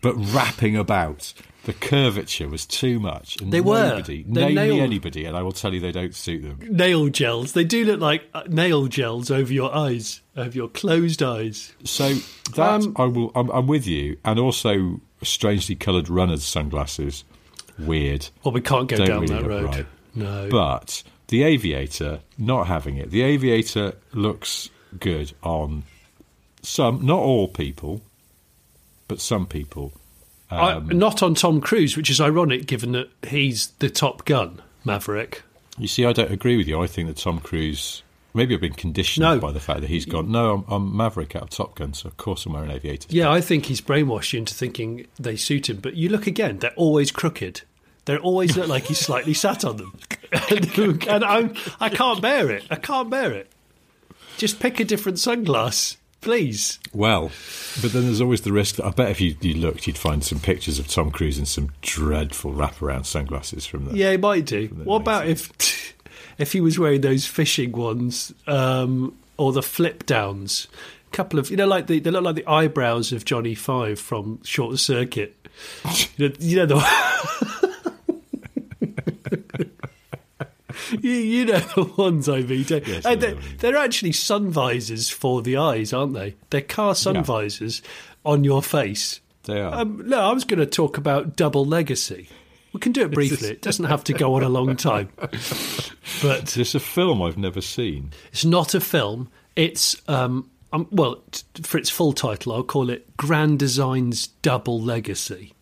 [0.00, 1.32] but wrapping about.
[1.64, 3.38] The curvature was too much.
[3.38, 3.90] And They were.
[3.90, 6.58] nobody, They name nailed- me anybody, and I will tell you they don't suit them.
[6.74, 7.52] Nail gels.
[7.52, 11.74] They do look like uh, nail gels over your eyes, over your closed eyes.
[11.84, 12.14] So
[12.54, 13.30] that Um, I will.
[13.34, 17.24] I'm, I'm with you, and also strangely coloured runners sunglasses.
[17.78, 18.28] Weird.
[18.44, 19.64] Well, we can't go Don't down really that road.
[19.64, 19.86] right.
[20.14, 20.48] No.
[20.50, 23.10] But the Aviator, not having it.
[23.10, 25.84] The Aviator looks good on
[26.62, 28.02] some, not all people,
[29.08, 29.92] but some people.
[30.50, 34.60] I, Um, not on Tom Cruise, which is ironic given that he's the Top Gun
[34.84, 35.42] Maverick.
[35.78, 36.82] You see, I don't agree with you.
[36.82, 38.02] I think that Tom Cruise.
[38.32, 39.38] Maybe I've been conditioned No.
[39.40, 40.30] by the fact that he's gone.
[40.30, 43.10] No, I'm, I'm Maverick out of Top Gun, so of course I'm wearing aviators.
[43.12, 45.78] Yeah, I think he's brainwashed you into thinking they suit him.
[45.78, 47.62] But you look again; they're always crooked.
[48.06, 49.98] They always look like he's slightly sat on them,
[50.50, 52.64] and, and I'm, I can't bear it.
[52.70, 53.50] I can't bear it.
[54.38, 56.78] Just pick a different sunglass, please.
[56.94, 57.30] Well,
[57.82, 60.24] but then there's always the risk that I bet if you, you looked, you'd find
[60.24, 63.96] some pictures of Tom Cruise in some dreadful wraparound sunglasses from the.
[63.96, 64.68] Yeah, he might do.
[64.84, 65.94] What about if
[66.40, 70.68] if he was wearing those fishing ones um, or the flip downs?
[71.12, 73.98] A couple of you know, like the they look like the eyebrows of Johnny Five
[74.00, 75.36] from Short Circuit.
[76.16, 77.90] You know, you know the.
[81.02, 82.64] You, you know the ones I mean.
[82.68, 83.58] Yes, I they're, what you mean.
[83.58, 86.34] they're actually sun visors for the eyes, aren't they?
[86.50, 87.22] They're car sun Yeah.
[87.22, 87.82] visors
[88.24, 89.20] on your face.
[89.44, 89.72] They are.
[89.74, 92.28] Um, no, I was going to talk about double legacy.
[92.72, 93.48] We can do it briefly.
[93.50, 95.08] It doesn't have to go on a long time.
[96.22, 98.12] But It's a film I've never seen.
[98.32, 99.30] it's not a film.
[99.56, 104.80] It's um, um well, t- for its full title, I'll call it Grand Design's Double
[104.80, 105.54] Legacy.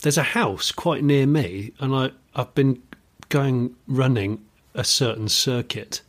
[0.00, 2.82] There's a house quite near me, and I I've been
[3.28, 6.00] going running a certain circuit,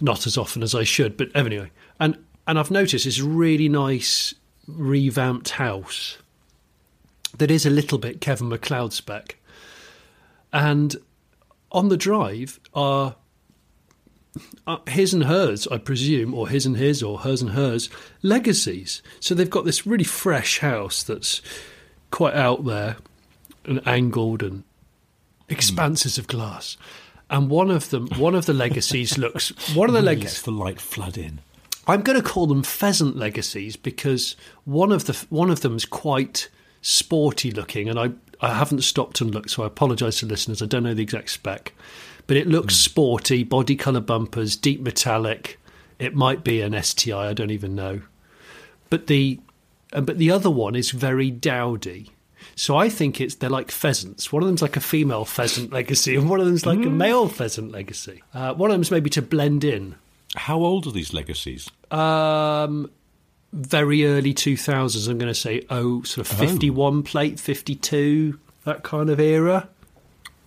[0.00, 4.34] not as often as I should, but anyway, and and I've noticed this really nice
[4.66, 6.18] revamped house
[7.36, 9.36] that is a little bit Kevin McCloud spec,
[10.52, 10.96] and
[11.70, 13.16] on the drive are
[14.66, 17.88] uh, his and hers, I presume, or his and his, or hers and hers,
[18.22, 19.02] legacies.
[19.20, 21.42] So they've got this really fresh house that's
[22.10, 22.96] quite out there
[23.64, 24.64] and angled and
[25.48, 26.76] expanses of glass.
[27.30, 30.80] And one of them, one of the legacies looks, one of the legacies, the light
[30.80, 31.40] flood in.
[31.86, 36.50] I'm going to call them pheasant legacies because one of the one of them's quite
[36.82, 40.62] sporty looking, and I I haven't stopped and looked, so I apologise to listeners.
[40.62, 41.72] I don't know the exact spec,
[42.26, 45.58] but it looks sporty, body colour bumpers, deep metallic.
[45.98, 48.02] It might be an STI, I don't even know.
[48.90, 49.40] But the
[49.90, 52.10] but the other one is very dowdy.
[52.54, 54.32] So I think it's they're like pheasants.
[54.32, 57.28] One of them's like a female pheasant legacy, and one of them's like a male
[57.28, 58.22] pheasant legacy.
[58.34, 59.96] Uh, one of them's maybe to blend in.
[60.36, 61.70] How old are these legacies?
[61.90, 62.90] Um,
[63.52, 65.08] very early 2000s.
[65.08, 69.68] I'm going to say, oh, sort of 51 plate, 52, that kind of era.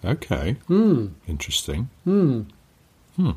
[0.03, 0.57] Okay.
[0.67, 1.07] Hmm.
[1.27, 1.89] Interesting.
[2.03, 2.41] Hmm.
[3.15, 3.31] Hmm.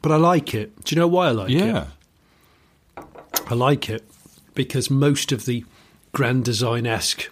[0.00, 0.84] But I like it.
[0.84, 1.54] Do you know why I like it?
[1.54, 1.86] Yeah.
[3.46, 4.04] I like it
[4.54, 5.64] because most of the
[6.12, 7.30] grand design esque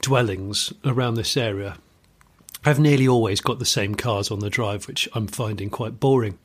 [0.00, 1.76] dwellings around this area
[2.64, 6.38] have nearly always got the same cars on the drive, which I'm finding quite boring.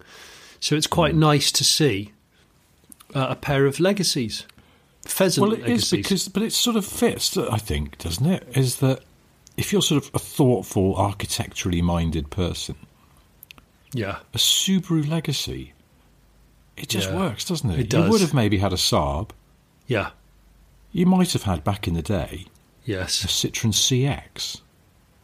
[0.59, 1.19] So it's quite hmm.
[1.19, 2.11] nice to see
[3.15, 4.45] uh, a pair of legacies.
[5.05, 5.91] pheasant Well, it is legacies.
[5.91, 8.47] because, but it sort of fits, I think, doesn't it?
[8.55, 9.01] Is that
[9.57, 12.75] if you're sort of a thoughtful, architecturally minded person,
[13.93, 15.73] yeah, a Subaru Legacy,
[16.75, 17.79] it just Yeah, works, doesn't it?
[17.79, 18.05] it does.
[18.05, 19.29] You would have maybe had a Saab.
[19.87, 20.09] yeah,
[20.91, 22.45] You might have had back in the day
[22.85, 23.23] Yes.
[23.23, 23.27] a.
[23.27, 24.61] Citroen CX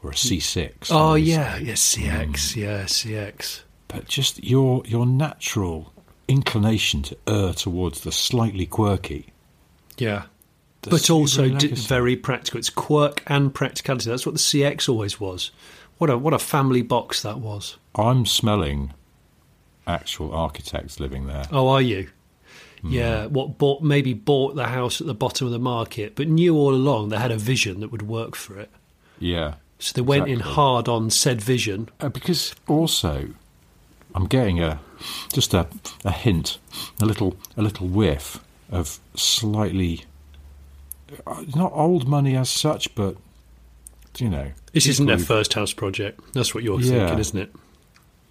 [0.04, 0.88] or a C6.
[0.92, 3.62] Oh yeah, yes, CX, yeah, CX.
[3.90, 5.91] But just your your natural
[6.32, 9.28] inclination to err towards the slightly quirky.
[9.98, 10.24] Yeah.
[10.82, 12.58] but also d- very practical.
[12.58, 14.10] It's quirk and practicality.
[14.10, 15.52] That's what the CX always was.
[15.98, 17.78] What a what a family box that was.
[17.94, 18.94] I'm smelling
[19.86, 21.46] actual architects living there.
[21.52, 22.10] Oh, are you?
[22.82, 22.92] Hmm.
[22.92, 23.26] Yeah.
[23.28, 26.74] What bought maybe bought the house at the bottom of the market, but knew all
[26.74, 28.72] along they had a vision that would work for it.
[29.20, 29.56] Yeah.
[29.78, 31.90] So they went in hard on said vision.
[32.00, 33.30] Uh, because also,
[34.16, 34.80] I'm getting a
[35.34, 35.68] just a,
[36.06, 36.58] a hint,
[37.02, 38.40] a little a little whiff
[38.72, 40.06] of slightly
[41.28, 43.16] uh, not old money as such, but
[44.18, 46.20] you know, This isn't their first house project.
[46.34, 47.00] That's what you're Yeah.
[47.08, 47.54] thinking, isn't it?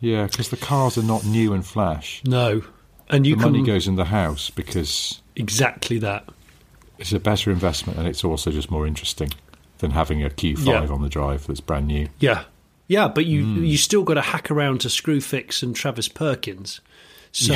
[0.01, 2.23] Yeah, because the cars are not new and flash.
[2.25, 2.63] No.
[3.09, 6.29] And you the can money goes in the house because exactly that.
[6.99, 9.31] it's a better investment and it's also just more interesting
[9.79, 10.87] than having a Q5 Yeah.
[10.95, 12.09] on the drive that's brand new.
[12.19, 12.45] Yeah,
[12.91, 13.65] yeah, but you Hmm.
[13.65, 16.81] you still got to hack around to Screwfix and Travis Perkins.
[17.33, 17.55] So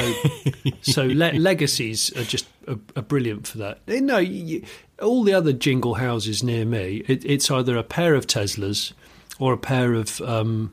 [0.82, 3.80] so le- legacies are just are, are brilliant for that.
[3.88, 4.62] Eh, No, you,
[5.02, 8.92] all the other jingle houses near me, it, it's either a pair of Teslas
[9.40, 10.72] or a pair of um,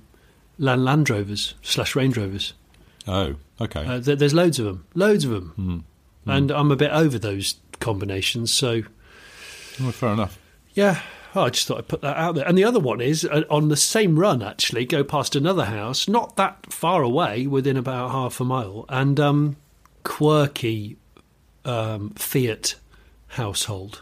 [0.59, 2.53] Land Land Rovers slash Range Rovers.
[3.07, 3.83] Oh, okay.
[3.83, 5.49] Uh, there, there's loads of them, loads of them,
[6.25, 6.29] Hmm.
[6.31, 8.53] and I'm a bit over those combinations.
[8.53, 8.83] So
[9.79, 10.37] Well, fair enough.
[10.75, 11.01] yeah,
[11.35, 12.47] oh, I just thought I'd put that out there.
[12.47, 16.07] And the other one is uh, on the same run, actually, go past another house,
[16.07, 19.57] not that far away, within about half a mile, and um,
[20.03, 20.97] quirky
[21.65, 22.75] um, Fiat
[23.27, 24.01] household.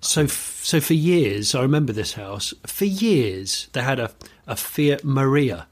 [0.00, 2.54] So, f- so for years, I remember this house.
[2.66, 4.10] For years, they had a,
[4.46, 5.66] a Fiat Marea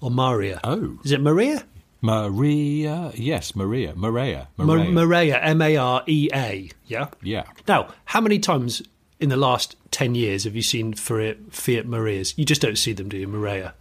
[0.00, 0.60] or Maria.
[0.64, 0.98] Oh.
[1.04, 1.64] is it Maria?
[2.02, 4.90] Maria, yes, Maria, Maria, Maria.
[4.90, 6.68] Maria, M A R E A.
[6.86, 7.08] Yeah.
[7.22, 7.44] yeah.
[7.66, 8.82] Now, how many times
[9.20, 12.36] in the last 10 years have you seen Fiat, Fiat Mareas?
[12.36, 13.74] You just don't see them, do you, Maria?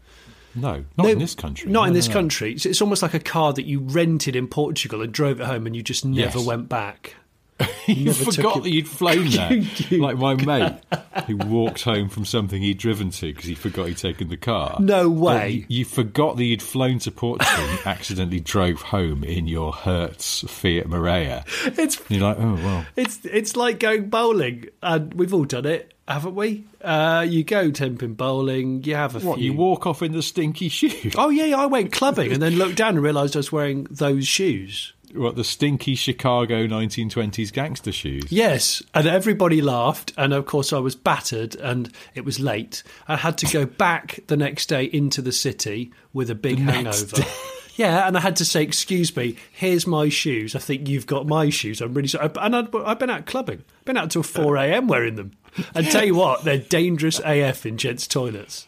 [0.55, 1.69] No, not No, in this country.
[1.69, 2.13] Not No, in this no.
[2.13, 2.53] country.
[2.53, 5.65] It's, it's almost like a car that you rented in Portugal and drove it home
[5.65, 6.47] and you just never Yes.
[6.47, 7.15] went back.
[7.85, 9.51] You forgot it- that you'd flown there.
[9.89, 10.73] You- like my mate
[11.27, 14.77] who walked home from something he'd driven to because he forgot he'd taken the car.
[14.79, 15.49] No way.
[15.49, 20.41] You, you forgot that you'd flown to Portugal and accidentally drove home in your Hertz
[20.47, 21.43] Fiat Marea.
[21.77, 22.85] It's And you're like, oh, well.
[22.95, 26.63] It's it's like going bowling, and we've all done it, haven't we?
[26.81, 29.51] Uh, you go temping bowling, you have a What, few.
[29.51, 31.13] you walk off in the stinky shoes?
[31.17, 33.87] Oh yeah, yeah, I went clubbing and then looked down and realised I was wearing
[33.91, 34.93] those shoes.
[35.13, 38.31] What, the stinky Chicago 1920s gangster shoes?
[38.31, 42.83] Yes, and everybody laughed, and of course I was battered, and it was late.
[43.07, 47.23] I had to go back the next day into the city with a big hangover.
[47.75, 50.55] Yeah, and I had to say, "Excuse me, here's my shoes.
[50.55, 51.81] I think you've got my shoes.
[51.81, 54.63] I'm really sorry." And I'd, I've been out clubbing, been out till four uh.
[54.63, 54.87] a.m.
[54.87, 55.31] wearing them.
[55.75, 58.67] And tell you what, they're dangerous AF in gents' toilets,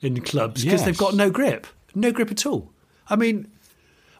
[0.00, 2.70] in clubs because they've got no grip, no grip at all.
[3.08, 3.50] I mean,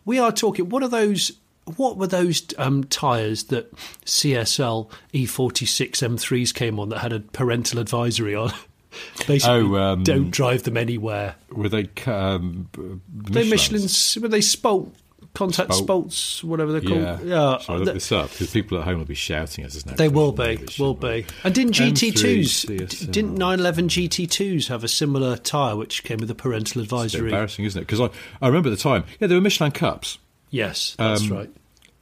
[0.05, 0.69] we are talking.
[0.69, 1.33] What are those?
[1.77, 3.75] What were those um, tyres that
[4.05, 8.53] CSL E46 M3s came on that had a parental advisory on?
[9.27, 11.35] Basically, Oh, um, don't drive them anywhere.
[11.51, 14.21] Were they um, They Michelins?
[14.21, 14.93] Were they Spolt
[15.35, 15.83] contact Spolt.
[16.13, 17.17] spolts, whatever they're Yeah.
[17.17, 17.29] called.
[17.29, 18.31] Yeah, Shall I look this up?
[18.31, 19.95] Because people at home will be shouting at us now.
[19.95, 21.27] They will be, will be.
[21.43, 26.31] And didn't GT2s, M3 d- didn't 911 GT2s have a similar tyre which came with
[26.31, 27.31] a parental It's advisory?
[27.31, 27.85] embarrassing, isn't it?
[27.87, 30.19] Because I, I remember at the time, yeah, they were Michelin Cups.
[30.55, 31.51] Yes, that's Um, right.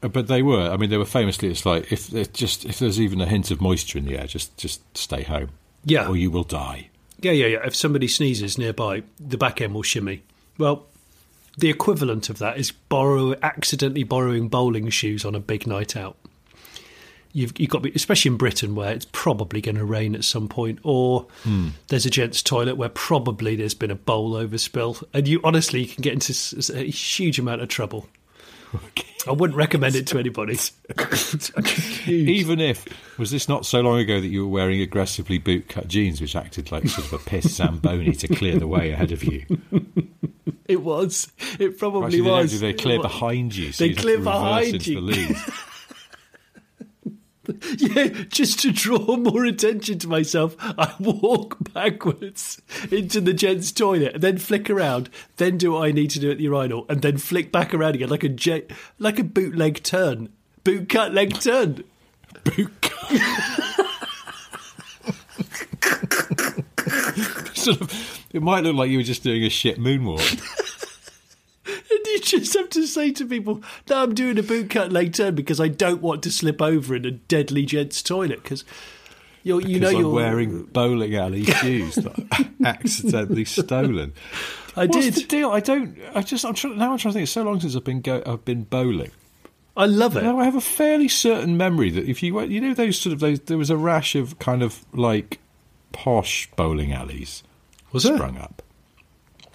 [0.03, 0.71] Uh, But they were.
[0.71, 1.49] I mean, they were famously.
[1.49, 4.27] It's like if it just if there's even a hint of moisture in the air,
[4.27, 5.49] just just stay home.
[5.85, 6.07] Yeah.
[6.09, 6.91] or you will die.
[7.21, 7.67] Yeah, yeah, yeah.
[7.67, 10.23] If somebody sneezes nearby, the back end will shimmy.
[10.59, 10.87] Well,
[11.57, 16.17] the equivalent of that is borrow accidentally borrowing bowling shoes on a big night out.
[17.35, 20.23] You've, you've got to be, especially in Britain where it's probably going to rain at
[20.25, 21.27] some point, or
[21.89, 26.03] there's a gents' toilet where probably there's been a bowl overspill, and you honestly can
[26.03, 26.35] get into
[26.75, 28.07] a huge amount of trouble.
[29.27, 30.59] I wouldn't recommend it to anybody.
[32.07, 32.87] Even if
[33.19, 36.73] was this not so long ago that you were wearing aggressively bootcut jeans, which acted
[36.73, 39.45] like sort of a piss zamboni to clear the way ahead of you.
[40.67, 41.31] It was.
[41.61, 42.51] It probably Actually, they, was.
[42.51, 43.73] do they clear behind you.
[43.73, 45.01] So They clear behind you.
[45.01, 45.63] The.
[47.79, 54.15] Yeah, just to draw more attention to myself, I walk backwards into the gents' toilet
[54.15, 57.03] and then flick around, then do what I need to do at the urinal, and
[57.03, 58.63] then flick back around again like a
[58.99, 60.29] like a bootleg turn,
[60.65, 61.85] boot cut leg turn.
[62.45, 62.91] Boot.
[67.55, 70.59] Sort of, it might look like you were just doing a shit moonwalk.
[72.41, 75.61] Just have to say to people, "No, I'm doing a boot cut leg turn because
[75.61, 78.65] I don't want to slip over in a deadly gents' toilet because."
[79.45, 84.13] You're, you know I'm you're wearing bowling alley shoes that I accidentally stolen.
[84.77, 85.15] I What's did.
[85.15, 85.51] the deal?
[85.51, 85.99] I don't.
[86.15, 86.45] I just.
[86.45, 86.79] I'm trying.
[86.79, 87.23] Now I'm trying to think.
[87.25, 88.23] It's so long since I've been go.
[88.25, 89.11] I've been bowling.
[89.77, 90.23] I love it.
[90.23, 93.15] Now I have a fairly certain memory that if you went, you know, those sort
[93.15, 95.41] of those, there was a rash of kind of like
[95.93, 97.43] posh bowling alleys
[97.91, 98.63] Was sprung up.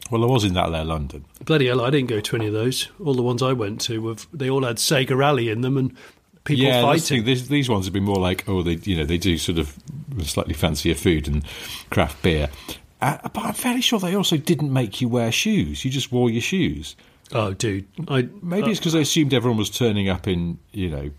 [0.09, 1.25] Well, I was in that there London.
[1.43, 2.87] Bloody hell, I didn't go to any of those.
[3.03, 5.95] All the ones I went to, were, they all had Sega Rally in them and
[6.43, 7.17] people yeah, the fighting.
[7.17, 7.25] thing.
[7.25, 9.77] These, these ones have been more like, oh, they, you know, they do sort of
[10.23, 11.43] slightly fancier food and
[11.89, 12.49] craft beer.
[13.01, 15.85] Uh, but I'm fairly sure they also didn't make you wear shoes.
[15.85, 16.95] You just wore your shoes.
[17.31, 17.85] Oh, dude.
[18.07, 21.11] I, Maybe it's because they assumed everyone was turning up in, you know,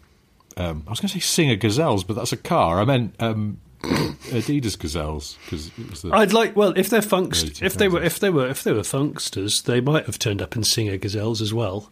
[0.56, 2.80] um, I was going to say Singer Gazelles, but that's a car.
[2.80, 6.10] I meant um, Adidas Gazelles because it was the.
[6.12, 8.80] I'd like well if they're funkst if they were if they were if they were
[8.80, 11.90] funksters they might have turned up in Singer Gazelles as well.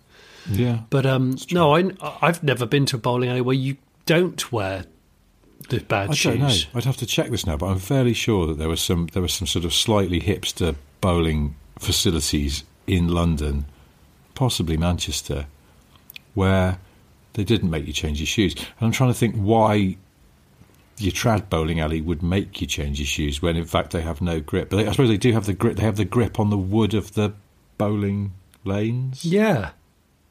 [0.51, 1.91] yeah, But um, no, I
[2.23, 4.85] I've never been to a bowling alley where you don't wear
[5.69, 6.39] the bad I shoes.
[6.39, 6.79] don't know.
[6.79, 9.23] I'd have to check this now, but I'm fairly sure that there was some there
[9.23, 13.65] was some sort of slightly hipster bowling facilities in London,
[14.35, 15.47] possibly Manchester,
[16.35, 16.79] where
[17.35, 18.55] they didn't make you change your shoes.
[18.55, 19.97] And I'm trying to think why
[20.99, 24.21] your trad bowling alley would make you change your shoes when in fact they have
[24.21, 24.71] no grip.
[24.71, 25.77] But they, I suppose they do have the grip.
[25.77, 27.35] They have the grip on the wood of the
[27.79, 28.33] bowling
[28.65, 29.25] lanes.
[29.25, 29.71] Yeah.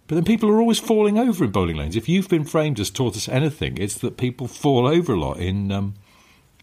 [0.08, 1.96] But then people are always falling over in bowling lanes.
[1.96, 5.40] If you've been framed as taught us anything, it's that people fall over a lot
[5.40, 5.96] in um,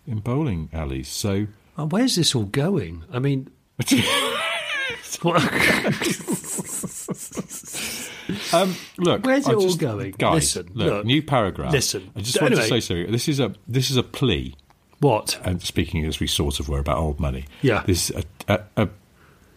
[0.06, 1.08] in bowling alleys.
[1.08, 3.04] So Uh, where's this all going?
[3.12, 3.50] I mean,
[8.52, 10.14] um, look, Where's I it all just- going?
[10.18, 10.34] guys?
[10.56, 11.04] Listen, look, look.
[11.06, 11.72] new paragraph.
[11.72, 12.10] Listen.
[12.16, 13.10] I just want to say something.
[13.10, 14.54] This is a this is a plea.
[15.00, 15.40] what?
[15.44, 17.82] And speaking as we sort of were about old money, Yeah.
[17.86, 18.88] this is a, a, a,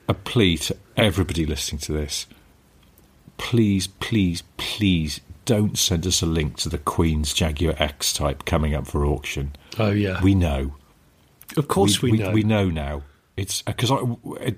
[0.09, 2.25] a plea to everybody listening to this.
[3.37, 8.73] Please, please, please don't send us a link to the Queen's Jaguar X Type coming
[8.73, 9.55] up for auction.
[9.77, 10.21] Oh yeah.
[10.23, 10.75] We know.
[11.57, 12.31] of course we, know.
[12.31, 13.03] We know now.
[13.37, 13.91] It's because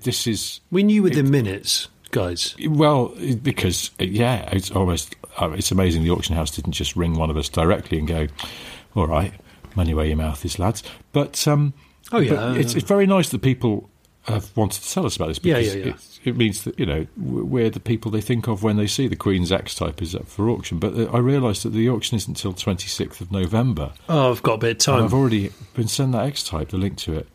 [0.04, 2.54] this is We knew within minutes, guys.
[2.68, 3.08] well
[3.42, 7.36] because yeah, it's almost uh, it's amazing the auction house didn't just ring one of
[7.36, 8.26] us directly and go,
[8.94, 9.32] "All right,
[9.76, 11.74] money where your mouth is, lads." But um,
[12.10, 12.34] Oh, yeah.
[12.34, 13.90] but it's, it's very nice that people
[14.22, 15.90] have wanted to tell us about this Yeah, because yeah, yeah.
[15.92, 19.08] It, it means that you know we're the people they think of when they see
[19.08, 20.78] the Queen's X Type is up for auction.
[20.78, 23.92] But uh, I realised that the auction isn't until twenty sixth of November.
[24.08, 25.04] Oh, I've got a bit of time.
[25.04, 27.28] I've already been sent that X Type, the link to it,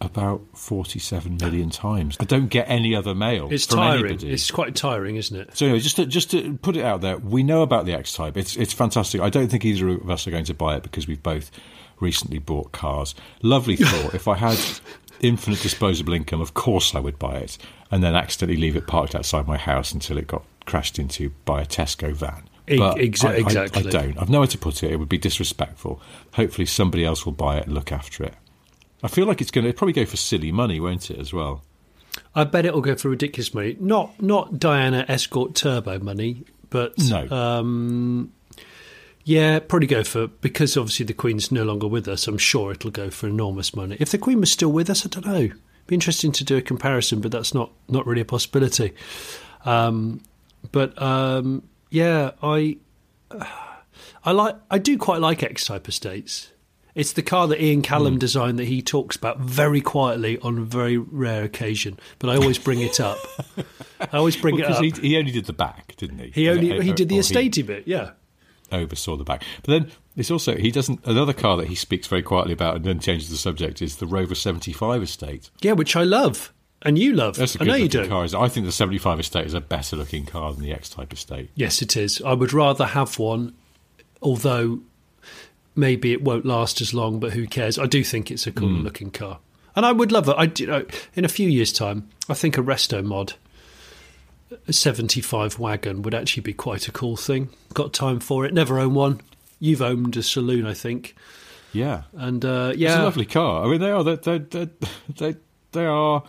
[0.00, 2.16] about 47 million times.
[2.20, 4.04] I don't get any other mail It's from tiring.
[4.06, 4.32] anybody.
[4.32, 5.56] It's quite tiring, isn't it?
[5.56, 8.12] So anyway, just to, just to put it out there, we know about the X
[8.12, 8.36] Type.
[8.36, 9.20] It's it's fantastic.
[9.20, 11.50] I don't think either of us are going to buy it because we've both
[12.00, 13.14] recently bought cars.
[13.42, 14.14] Lovely thought.
[14.14, 14.58] if I had
[15.20, 17.56] infinite disposable income, of course I would buy it,
[17.90, 21.62] and then accidentally leave it parked outside my house until it got crashed into by
[21.62, 22.48] a Tesco van.
[22.68, 23.86] But exa- I- I- exactly.
[23.86, 24.18] I don't.
[24.20, 24.90] I've nowhere to put it.
[24.90, 26.02] It would be disrespectful.
[26.34, 28.34] Hopefully, somebody else will buy it and look after it.
[29.02, 31.18] I feel like it's going to probably go for silly money, won't it?
[31.18, 31.62] As well.
[32.34, 33.76] I bet it'll go for ridiculous money.
[33.78, 37.28] Not not Diana Escort Turbo money, but No.
[37.28, 38.32] Um,
[39.24, 42.26] yeah, probably go for because obviously the Queen's no longer with us.
[42.26, 43.96] I'm sure it'll go for enormous money.
[43.98, 45.48] If the Queen was still with us, I don't know.
[45.88, 48.92] Be interesting to do a comparison, but that's not not really a possibility.
[49.64, 50.20] Um,
[50.72, 52.76] But um, yeah, I
[54.24, 56.52] I like I do quite like X Type Estates.
[56.96, 58.18] It's the car that Ian Callum Hmm.
[58.18, 62.00] designed that he talks about very quietly on a very rare occasion.
[62.18, 63.18] But I always bring it up.
[64.00, 64.98] I always bring Because it up.
[65.00, 66.30] he, he only did the back, didn't he?
[66.30, 68.10] He only he did the or estatey bit, yeah.
[68.72, 69.42] oversaw the back.
[69.62, 71.04] But then it's also he doesn't.
[71.06, 74.06] Another car that he speaks very quietly about and then changes the subject is the
[74.06, 75.50] Rover seventy five estate.
[75.60, 76.52] Yeah, which I love.
[76.82, 77.36] And you love.
[77.36, 78.06] That's a I good know you do.
[78.08, 78.24] car.
[78.36, 81.12] I think the seventy five estate is a better looking car than the X Type
[81.12, 81.50] estate.
[81.54, 82.22] Yes, it is.
[82.22, 83.54] I would rather have one,
[84.22, 84.80] although
[85.76, 87.20] maybe it won't last as long.
[87.20, 87.78] But who cares?
[87.78, 88.82] I do think it's a cool Hmm.
[88.82, 89.38] looking car,
[89.74, 90.34] and I would love it.
[90.38, 93.34] I you know, in a few years' time, I think a resto mod,
[94.68, 97.48] a seventy-five wagon would actually be quite a cool thing.
[97.74, 98.54] Got time for it?
[98.54, 99.20] Never owned one.
[99.58, 101.14] You've owned a saloon, I think,
[101.72, 103.64] Yeah, and uh, it's a lovely car.
[103.64, 104.04] I mean, they are.
[104.04, 104.68] They they they
[105.16, 105.36] they,
[105.72, 106.22] they are.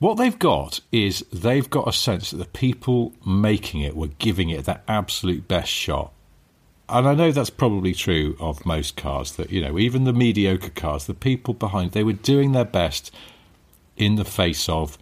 [0.00, 4.50] What they've got is they've got a sense that the people making it were giving
[4.50, 6.12] it their absolute best shot.
[6.88, 10.70] And I know that's probably true of most cars, that, you know, even the mediocre
[10.70, 13.12] cars, the people behind, they were doing their best
[13.96, 14.96] in the face of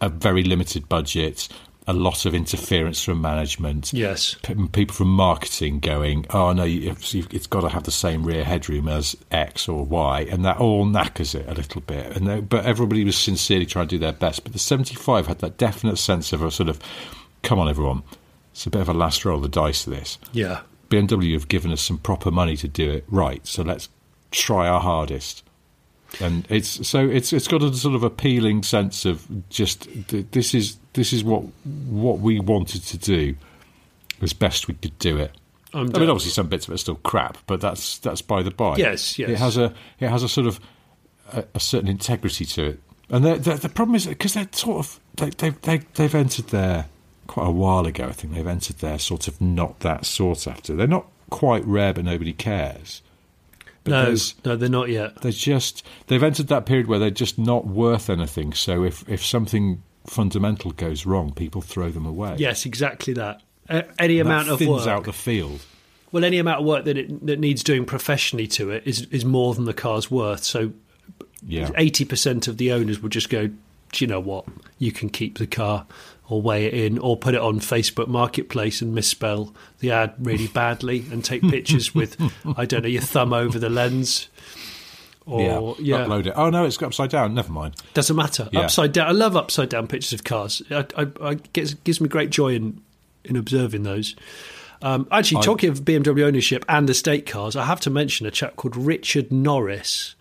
[0.00, 1.48] a very limited budget,
[1.86, 3.94] a lot of interference from management.
[3.94, 4.36] Yes.
[4.42, 8.88] P- people from marketing going, oh no, it's got to have the same rear headroom
[8.88, 12.14] as X or Y, and that all knackers it a little bit.
[12.14, 14.44] And they, but everybody was sincerely trying to do their best.
[14.44, 16.78] But the 75 had that definite sense of a sort of,
[17.42, 18.02] come on everyone,
[18.58, 20.18] it's a bit of a last roll of the dice this.
[20.32, 20.62] yeah.
[20.90, 23.88] BMW have given us some proper money to do it right, so let's
[24.32, 25.44] try our hardest.
[26.18, 29.86] And it's so it's it's got a sort of appealing sense of just
[30.32, 31.42] this is this is what
[31.88, 33.36] what we wanted to do
[34.22, 35.32] as best we could do it.
[35.72, 38.42] I'm I mean, obviously, some bits of it are still crap, but that's that's by
[38.42, 38.76] the by.
[38.76, 39.28] Yes, yes.
[39.28, 40.58] It has a it has a sort of
[41.32, 42.80] a, a certain integrity to it,
[43.10, 46.46] and the the, the problem is because they're sort of they they they they've entered
[46.48, 46.86] their
[47.28, 48.06] quite a while ago.
[48.06, 50.74] I think they've entered their sort of not that sought after.
[50.74, 53.00] They're not quite rare, but nobody cares.
[53.84, 54.14] But No,
[54.44, 55.20] no, they're not yet.
[55.22, 58.52] they're just they've entered that period where they're just not worth anything.
[58.52, 62.34] So if if something fundamental goes wrong, people throw them away.
[62.38, 63.40] Yes, exactly that.
[63.68, 64.88] Uh, any That amount of thins work.
[64.88, 65.60] out the field.
[66.10, 69.24] Well, any amount of work that it that needs doing professionally to it is is
[69.24, 70.42] more than the car's worth.
[70.42, 70.72] So,
[71.46, 71.70] Yeah.
[71.76, 74.46] eighty percent of the owners would just go, "Do you know what?
[74.78, 75.86] You can keep the car,
[76.28, 80.46] or weigh it in, or put it on Facebook Marketplace and misspell the ad really
[80.54, 82.16] badly, and take pictures with,
[82.56, 84.28] I don't know, your thumb over the lens,
[85.26, 86.32] or yeah, upload it.
[86.36, 87.34] Oh no, it's upside down.
[87.34, 87.76] Never mind.
[87.94, 88.48] doesn't matter.
[88.52, 88.60] Yeah.
[88.60, 89.08] Upside down.
[89.08, 90.62] I love upside down pictures of cars.
[90.70, 92.80] I, I, I gives, gives me great joy in
[93.24, 94.16] in observing those.
[94.80, 98.30] Um, actually, I- talking of BMW ownership and estate cars, I have to mention a
[98.30, 100.14] chap called Richard Norris,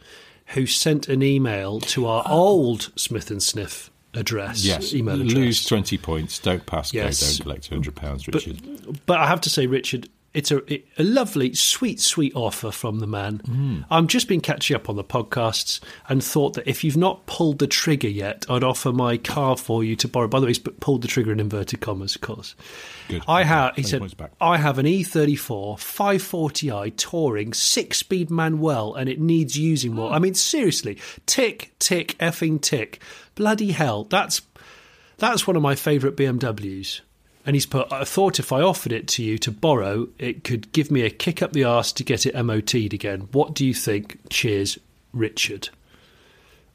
[0.48, 4.64] who sent an email to our old Smith and Sniff address.
[4.66, 5.34] Yes, email address.
[5.34, 6.40] lose twenty points.
[6.40, 7.22] Don't pass Yes.
[7.22, 7.28] go.
[7.28, 9.00] Don't collect two hundred pounds, but, Richard.
[9.06, 10.62] but I have to say, Richard, it's a,
[11.00, 13.40] a lovely, sweet, sweet offer from the man.
[13.40, 13.86] Mm.
[13.90, 15.80] I've just been catching up on the podcasts
[16.10, 19.84] and thought that if you've not pulled the trigger yet, I'd offer my car for
[19.84, 20.28] you to borrow.
[20.28, 22.54] By the way, he's pulled the trigger in inverted commas, of course.
[23.08, 23.24] Good.
[23.28, 23.76] I Okay, have.
[23.78, 24.30] He 20 said.
[24.40, 30.12] I have an E E34 540i touring six speed Manuel, and it needs using more.
[30.12, 33.02] I mean, seriously, tick, tick, effing tick,
[33.38, 34.04] bloody hell.
[34.04, 34.42] That's
[35.18, 37.02] that's one of my favourite BMWs.
[37.46, 40.70] And he's put, I thought if I offered it to you to borrow, it could
[40.74, 43.30] give me a kick up the arse to get it MOT'd again.
[43.32, 44.20] What do you think?
[44.30, 44.78] Cheers,
[45.14, 45.70] Richard.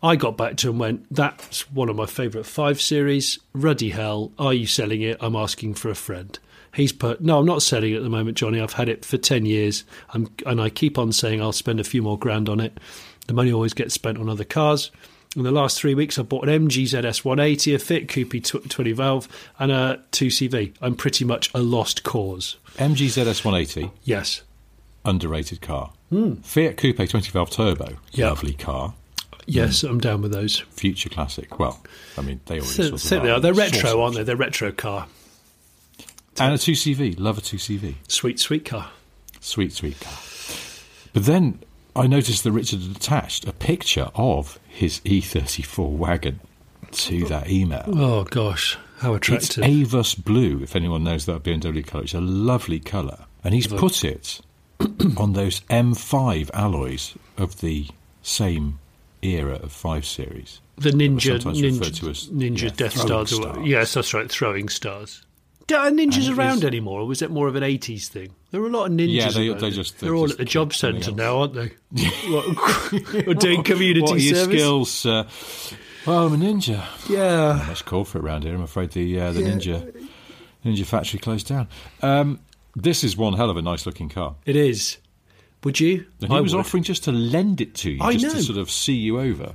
[0.03, 3.39] I got back to him and went, That's one of my favourite 5 series.
[3.53, 4.33] Ruddy hell.
[4.39, 5.19] Are you selling it?
[5.21, 6.39] I'm asking for a friend.
[6.75, 8.59] He's put, No, I'm not selling it at the moment, Johnny.
[8.59, 9.85] I've had it for 10 years.
[10.15, 12.79] I'm, and I keep on saying I'll spend a few more grand on it.
[13.27, 14.91] The money always gets spent on other cars.
[15.35, 18.93] In the last three weeks, I bought an MG ZS 180, a Fiat Coupe 20
[18.93, 19.29] valve,
[19.59, 20.75] and a 2CV.
[20.83, 22.57] I'm pretty much a lost cause.
[22.77, 24.43] MG ZS one eighty, Yes.
[25.07, 25.93] underrated car.
[26.11, 26.35] Hmm.
[26.37, 27.97] Fiat Coupe twenty valve turbo.
[28.13, 28.29] Yeah.
[28.29, 28.95] lovely car.
[29.47, 30.61] Yes, I'm down with those.
[30.71, 31.59] Future classic.
[31.59, 31.83] Well,
[32.17, 33.41] I mean they always So, sort of so they are.
[33.41, 34.23] They're retro, aren't they?
[34.23, 35.07] They're retro car.
[36.39, 37.19] And a two CV.
[37.19, 37.97] Love a two CV.
[38.09, 38.91] Sweet, sweet car.
[39.41, 40.15] Sweet, sweet car.
[41.13, 41.59] But then
[41.97, 46.41] I noticed that Richard had attached a picture of his E34 wagon
[46.91, 47.85] to that email.
[47.89, 48.79] Oh, gosh.
[48.99, 49.59] How attractive!
[49.59, 49.59] It's.
[49.59, 52.05] Avus Blue, if anyone knows that BMW colour.
[52.05, 53.27] It's a lovely colour.
[53.45, 54.41] And he's put it
[55.17, 57.89] on those M5 alloys of the
[58.23, 58.79] same
[59.23, 60.61] era of 5 Series.
[60.77, 63.35] the Ninja, Ninja, to as, Ninja yeah, Death Stars.
[63.35, 63.67] stars.
[63.67, 64.31] Yes, that's right.
[64.31, 65.25] Throwing stars.
[65.71, 68.31] Are ninjas And around is- anymore, or was it more of an 80s thing?
[68.51, 69.15] There are a lot of ninjas.
[69.15, 71.69] Yeah, they, they just they're, they all just at the job centre now, aren't they?
[72.29, 74.61] what, we're doing community what are your service.
[74.61, 75.07] skills?
[75.07, 75.29] Uh,
[76.07, 76.85] well, I'm a ninja.
[77.09, 77.65] Yeah.
[77.69, 78.55] Much call for it around here.
[78.55, 80.07] I'm afraid the uh, the ninja
[80.65, 81.67] Ninja factory closed down.
[82.03, 82.41] Um,
[82.77, 84.37] this is one hell of a nice looking car.
[84.45, 84.99] It is.
[85.65, 86.07] Would you?
[86.21, 86.61] And he I was would.
[86.61, 88.33] offering just to lend it to you, I just know.
[88.41, 89.55] to sort of see you over.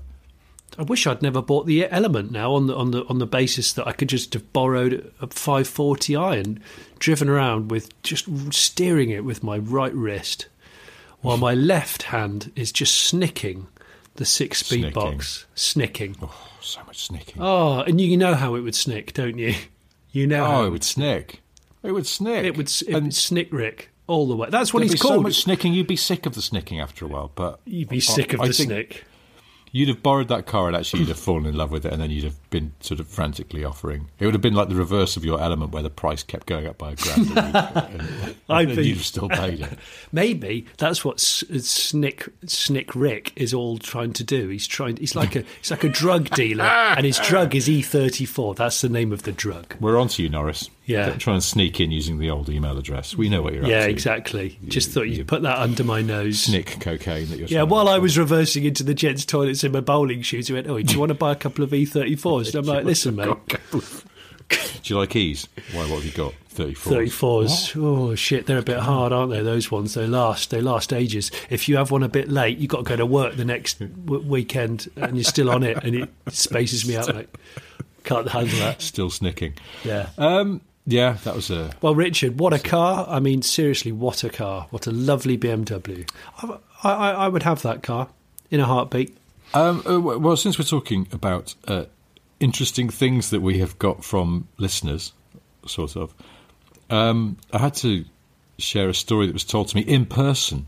[0.78, 3.74] I wish I'd never bought the Element now on the on the on the basis
[3.74, 6.60] that I could just have borrowed a 540i and
[7.00, 10.48] driven around with just steering it with my right wrist,
[11.22, 13.68] while my left hand is just snicking
[14.16, 16.16] the six-speed box, snicking.
[16.22, 17.42] Oh, so much snicking.
[17.42, 19.54] Oh, and you know how it would snick, don't you?
[20.12, 21.42] You know Oh, how it would snick.
[21.84, 22.44] It would snick.
[22.44, 24.48] it would, it And would snick Rick all the way.
[24.50, 27.06] That's what there'd he's be so much snicking, you'd be sick of the snicking after
[27.06, 27.30] a while.
[27.36, 29.04] But You'd be sick of I the think snick.
[29.78, 31.02] You'd have borrowed that car and actually.
[31.02, 33.64] You'd have fallen in love with it, and then you'd have been sort of frantically
[33.64, 34.10] offering.
[34.20, 36.66] It would have been like the reverse of your element, where the price kept going
[36.68, 37.28] up by a grand.
[37.38, 39.78] and, I think- you'd have still paid it.
[40.12, 44.48] Maybe that's what Snick Snick Rick is all trying to do.
[44.50, 44.98] He's trying.
[44.98, 48.56] He's like a he's like a drug dealer, and his drug is E thirty four.
[48.56, 49.76] That's the name of the drug.
[49.80, 50.70] We're on to you, Norris.
[50.86, 51.08] Yeah.
[51.08, 53.14] Don't try and sneak in using the old email address.
[53.14, 53.90] We know what you're Yeah, up to.
[53.90, 54.58] exactly.
[54.70, 56.40] Just thought you'd put that under my nose.
[56.44, 57.48] Snick cocaine that you're.
[57.50, 60.68] Yeah, while I was reversing into the gents' toilets in my bowling shoes, he went,
[60.68, 62.16] "Oh, do you want to buy a couple of E thirty
[62.46, 63.36] fours?" And I'm like, "Listen, mate,
[64.50, 65.48] Do you like keys?
[65.74, 65.82] Why?
[65.82, 66.34] What have you got?
[66.50, 66.94] Thirty-four.
[66.94, 67.74] thirty fours.
[67.76, 69.42] Oh shit, they're a bit hard, aren't they?
[69.42, 70.50] Those ones, they last.
[70.50, 71.32] They last ages.
[71.50, 73.80] If you have one a bit late, you've got to go to work the next
[73.80, 77.30] w- weekend, and you're still on it, and it spaces me out, mate.
[78.06, 78.82] Can't handle that.
[78.82, 79.54] Still snicking.
[79.84, 80.10] Yeah.
[80.18, 80.62] Um.
[80.86, 81.72] Yeah, that was a.
[81.82, 83.06] Well, Richard, what a car!
[83.10, 84.68] I mean, seriously, what a car!
[84.70, 86.10] What a lovely BMW.
[86.42, 86.58] I,
[86.90, 88.08] I, I would have that car
[88.50, 89.18] in a heartbeat.
[89.54, 91.86] Um, uh, well, since we're talking about uh,
[92.40, 95.14] interesting things that we have got from listeners,
[95.66, 96.14] sort of,
[96.90, 98.06] um, I had to
[98.58, 100.68] share a story that was told to me in person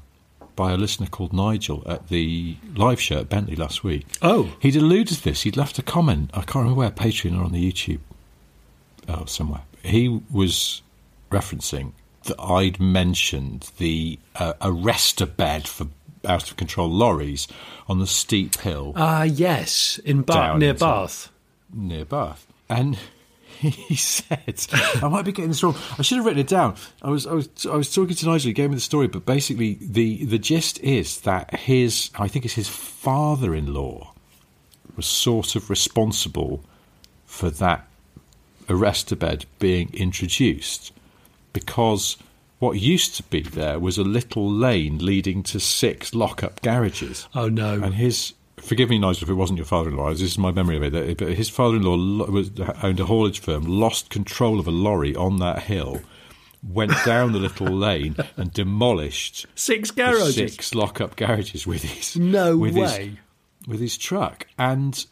[0.56, 4.06] by a listener called Nigel at the live show at Bentley last week.
[4.22, 4.52] Oh.
[4.60, 5.44] He'd alluded to this.
[5.44, 6.32] He'd left a comment.
[6.34, 8.00] I can't remember where, Patreon or on the YouTube.
[9.08, 9.62] Oh, somewhere.
[9.84, 10.82] He was
[11.32, 11.94] referencing
[12.26, 15.88] that I'd mentioned the uh, arrestor bed for
[16.26, 17.48] out of control lorries
[17.88, 21.32] on the steep hill Ah, yes, in Bath, near Bath.
[21.74, 22.48] Near Bath.
[22.70, 22.98] And
[23.60, 24.66] he said,
[25.02, 25.76] I might be getting this wrong.
[25.98, 26.76] I should have written it down.
[27.02, 28.50] I was, I was, I was talking to Nigel.
[28.50, 32.46] He gave me the story, but basically, the the gist is that his, I think
[32.46, 34.14] it's his father-in-law,
[34.96, 36.64] was sort of responsible
[37.26, 37.88] for that
[38.68, 40.92] arrestor bed being introduced
[41.54, 42.18] because
[42.60, 47.28] what used to be there was a little lane leading to six lock-up garages.
[47.34, 47.82] Oh no!
[47.82, 50.12] And his, forgive me, Nigel, if it wasn't your father-in-law.
[50.12, 51.18] This is my memory of it.
[51.18, 52.52] But his father-in-law was,
[52.84, 56.02] owned a haulage firm, lost control of a lorry on that hill,
[56.68, 60.36] went down the little lane and demolished Six garages.
[60.36, 63.18] six lock-up garages with his No with way.
[63.62, 64.46] his, with his truck.
[64.58, 65.06] And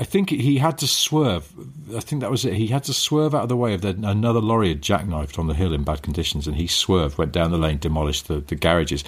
[0.00, 1.52] I think he had to swerve.
[1.96, 2.54] I think that was it.
[2.54, 5.46] He had to swerve out of the way of the, another lorry had jackknifed on
[5.46, 8.54] the hill in bad conditions, and he swerved, went down the lane, demolished the, the
[8.54, 9.04] garages.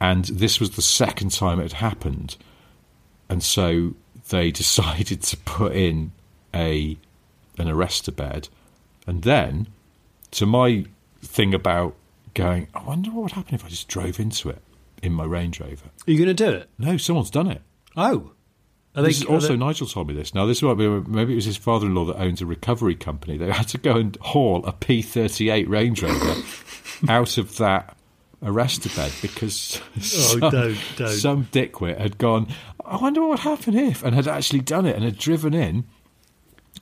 [0.00, 2.36] And this was the second time it had happened,
[3.32, 3.94] and so
[4.28, 6.12] they decided to put in
[6.54, 6.96] a
[7.58, 8.48] an arrestor bed,
[9.06, 9.66] and then
[10.32, 10.84] to my
[11.22, 11.94] thing about
[12.34, 14.62] going, I wonder what would happen if I just drove into it
[15.02, 15.86] in my Range Rover.
[16.06, 16.68] Are you going to do it?
[16.78, 17.60] No, someone's done it.
[17.96, 18.32] Oh,
[18.96, 20.34] are This is are also they- Nigel told me this.
[20.34, 23.36] Now this might be maybe it was his father-in-law that owns a recovery company.
[23.38, 26.42] They had to go and haul a P38 Range Rover
[27.08, 27.96] out of that
[28.42, 31.08] arrestor bed because some, don't, don't.
[31.08, 32.48] some dickwit had gone.
[32.92, 35.84] I wonder what would happen if, and had actually done it and had driven in.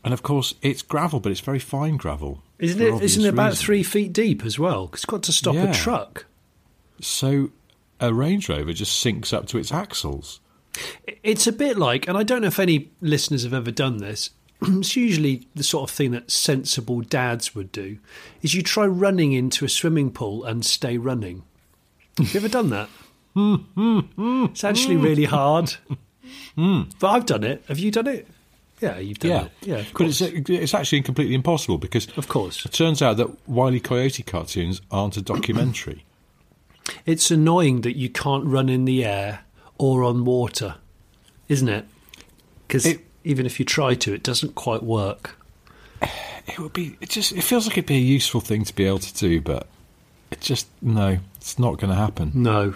[0.02, 2.42] And of course, it's gravel, but it's very fine gravel.
[2.58, 3.00] Isn't it?
[3.00, 3.62] Isn't it about reasons.
[3.62, 4.90] three feet deep as well?
[4.92, 6.26] it's got to stop a truck.
[7.00, 7.50] So
[8.00, 10.40] a Range Rover just sinks up to its axles.
[11.22, 14.30] It's a bit like, and I don't know if any listeners have ever done this.
[14.62, 17.98] It's usually the sort of thing that sensible dads would do.
[18.42, 21.44] Is you try running into a swimming pool and stay running.
[22.18, 22.90] Have you ever done that?
[23.36, 25.74] It's actually really hard.
[26.56, 27.64] But I've done it.
[27.68, 28.26] Have you done it?
[28.80, 29.52] Yeah, you've done Yeah, it.
[29.62, 32.64] Yeah, but it's it's actually completely impossible because Of course.
[32.64, 36.04] it turns out that Wiley Coyote cartoons aren't a documentary.
[37.04, 39.40] It's annoying that you can't run in the air
[39.78, 40.76] or on water,
[41.48, 41.84] isn't it?
[42.66, 42.86] Because
[43.24, 45.36] even if you try to, it doesn't quite work.
[46.46, 48.86] it would be it just it feels like it'd be a useful thing to be
[48.86, 49.66] able to do, but
[50.30, 52.74] it just no, it's not going to happen No.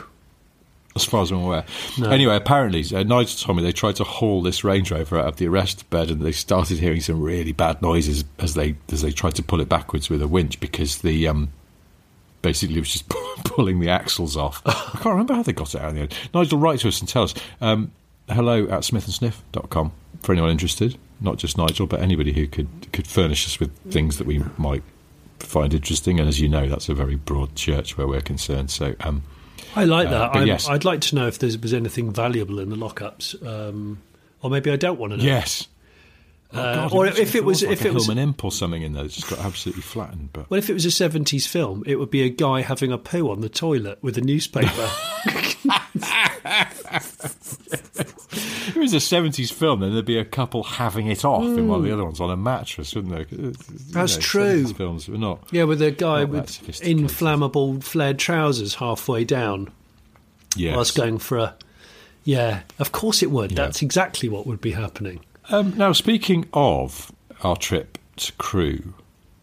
[0.96, 1.64] As far as I'm aware.
[1.98, 2.10] No.
[2.10, 5.36] Anyway, apparently uh, Nigel told me they tried to haul this Range Rover out of
[5.36, 9.10] the arrest bed, and they started hearing some really bad noises as they as they
[9.10, 11.50] tried to pull it backwards with a winch because the um.
[12.42, 13.08] Basically, it was just
[13.44, 14.60] pulling the axles off.
[14.66, 16.14] I can't remember how they got it out in the end.
[16.34, 17.32] Nigel, write to us and tell us.
[17.62, 17.90] Um,
[18.28, 20.98] hello at smithandsniff.com for anyone interested.
[21.20, 24.82] Not just Nigel, but anybody who could, could furnish us with things that we might
[25.38, 26.18] find interesting.
[26.18, 28.70] And as you know, that's a very broad church where we're concerned.
[28.70, 29.22] So, um,
[29.76, 30.46] I like Uh, that.
[30.46, 30.68] yes.
[30.68, 33.98] I'd like to know if there was anything valuable in the lockups, um,
[34.42, 35.24] or maybe I don't want to know.
[35.24, 35.68] yes.
[36.52, 38.92] Oh, Uh, God, or if it was, if it was, Hillman Imp or something in
[38.92, 40.28] there, it's just got absolutely flattened.
[40.32, 42.98] But well, if it was a '70s film, it would be a guy having a
[42.98, 44.88] poo on the toilet with a newspaper.
[48.74, 51.68] if it was a seventies film, then there'd be a couple having it off in
[51.68, 53.26] one of the other ones on a mattress, wouldn't there?
[53.30, 53.76] You Hmm.
[53.92, 54.64] That's know, true.
[54.64, 55.46] 70s Films were not.
[55.52, 59.70] yeah, with a guy with inflammable flared trousers halfway down.
[60.58, 61.54] I was going for a.
[62.24, 63.52] Yeah, of course it would.
[63.52, 63.56] Yeah.
[63.56, 65.20] That's exactly what would be happening.
[65.50, 67.12] Um, now, speaking of
[67.42, 68.94] our trip to Crewe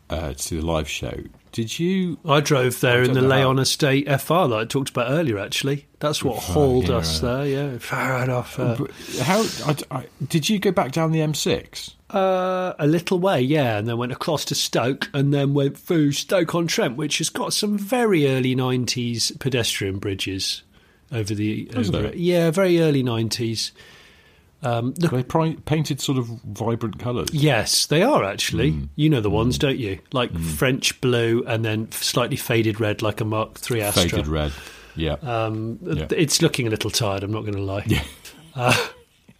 [0.10, 1.14] uh, to the live show,
[1.52, 2.18] did you?
[2.26, 5.38] I drove there I in the Leon Estate FR that I talked about earlier.
[5.38, 7.46] Actually, that's what hauled yeah, us there.
[7.46, 8.60] Yeah, right off.
[8.60, 8.86] Uh,
[9.22, 11.94] How I, I- did you go back down the M6?
[12.10, 16.12] Uh, a little way, yeah, and then went across to Stoke, and then went through
[16.12, 20.64] Stoke on Trent, which has got some very early '90s pedestrian bridges
[21.12, 22.12] over the over.
[22.16, 23.72] Yeah, very early '90s.
[24.64, 27.30] Um, look, They pri- painted sort of vibrant colours.
[27.34, 28.72] yes, they are actually.
[28.72, 28.84] Hmm.
[28.96, 30.00] You know the ones, don't you?
[30.14, 34.10] Like French blue, and then slightly faded red, like a Mark III Astra.
[34.10, 34.52] faded red.
[34.96, 35.14] Yeah.
[35.24, 36.06] Um, Yeah.
[36.12, 37.24] It's looking a little tired.
[37.24, 37.86] I'm not going to lie.
[38.54, 38.76] Uh,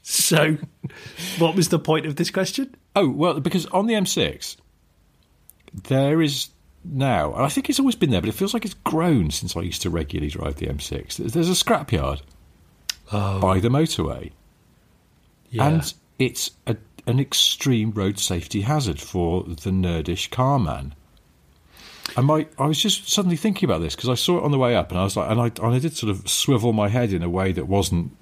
[0.04, 0.58] so,
[1.38, 2.74] what was the point of this question?
[2.96, 4.56] Oh well, because on the M6
[5.88, 6.48] there is
[6.84, 9.56] now, and I think it's always been there, but it feels like it's grown since
[9.56, 11.18] I used to regularly drive the M6.
[11.18, 12.22] There's- There's a scrapyard
[13.12, 14.32] by the motorway,
[15.52, 15.68] Yeah.
[15.68, 16.76] and it's a,
[17.06, 20.96] an extreme road safety hazard for the nerdish car man.
[22.18, 24.58] And my, I was just suddenly thinking about this because I saw it on the
[24.58, 26.90] way up, and I was like, and I, and I did sort of swivel my
[26.90, 28.16] head in a way that wasn't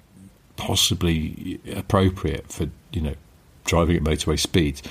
[0.56, 3.14] possibly appropriate for you know
[3.64, 4.82] driving at motorway speeds.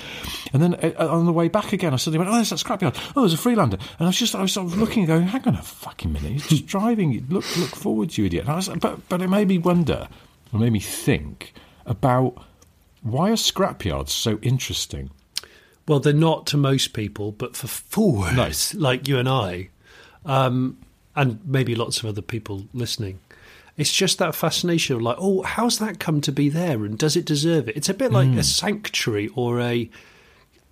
[0.52, 3.12] And then uh, on the way back again, I suddenly went, "Oh, there's that scrapyard.
[3.16, 5.46] Oh, there's a Freelander." And I was just, I was sort of looking, going, "Hang
[5.46, 6.30] on a fucking minute!
[6.32, 7.26] You're just driving.
[7.28, 10.08] Look, look forward, you idiot!" And I was, but, but it made me wonder,
[10.52, 11.54] it made me think
[11.90, 12.42] about
[13.02, 15.10] why are scrapyards so interesting.
[15.88, 18.74] Well, they're not to most people, but for fools Nice.
[18.74, 19.70] like you and I,
[20.24, 20.78] um,
[21.16, 23.18] and maybe lots of other people listening,
[23.76, 27.16] it's just that fascination of like, oh, how's that come to be there, and does
[27.16, 27.76] it deserve it?
[27.76, 29.90] It's a bit like a sanctuary or a,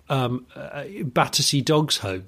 [0.07, 2.27] um, a Battersea Dogs Home.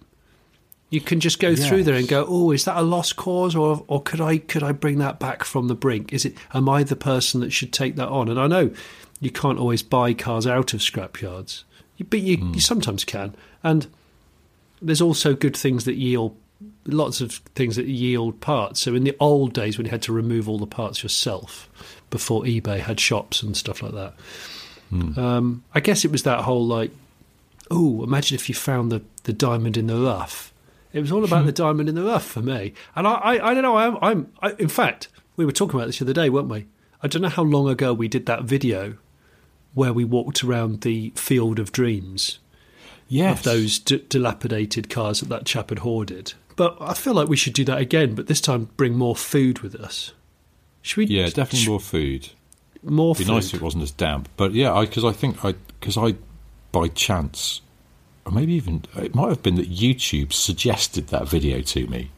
[0.92, 3.84] You can just go through there and go, oh, is that a lost cause, or
[3.88, 6.14] or could I could I bring that back from the brink?
[6.14, 6.36] Is it?
[6.54, 8.28] Am I the person that should take that on?
[8.30, 8.72] And I know
[9.20, 11.64] you can't always buy cars out of scrapyards,
[12.10, 13.34] but you, you sometimes can.
[13.64, 13.88] And
[14.82, 16.36] there's also good things that yield
[16.86, 18.82] lots of things that yield parts.
[18.82, 21.70] So in the old days when you had to remove all the parts yourself
[22.10, 24.14] before eBay had shops and stuff like that.
[25.18, 26.92] Um, I guess it was that whole like,
[27.70, 30.51] oh, imagine if you found the, the diamond in the rough.
[30.94, 31.56] It was all about the hmm.
[31.56, 32.74] diamond in the rough for me.
[32.96, 33.78] And I, I, I don't know.
[33.78, 36.68] I'm, I'm I, in fact, we were talking about this the other day, weren't we?
[37.02, 38.98] I don't know how long ago we did that video
[39.74, 42.40] where we walked around the field of dreams
[43.08, 46.34] Yes, of those d- dilapidated cars that that chap had hoarded.
[46.56, 49.60] But I feel like we should do that again, but this time bring more food
[49.60, 50.14] with us.
[50.82, 51.06] Should we?
[51.06, 52.30] Yeah, definitely sh- more food.
[52.84, 53.34] more It'd be food.
[53.34, 54.30] nice if it wasn't as damp.
[54.38, 56.16] But yeah, because I, think I because I
[56.72, 57.62] by chance,
[58.26, 62.12] or maybe even it might have been that YouTube suggested that video to me,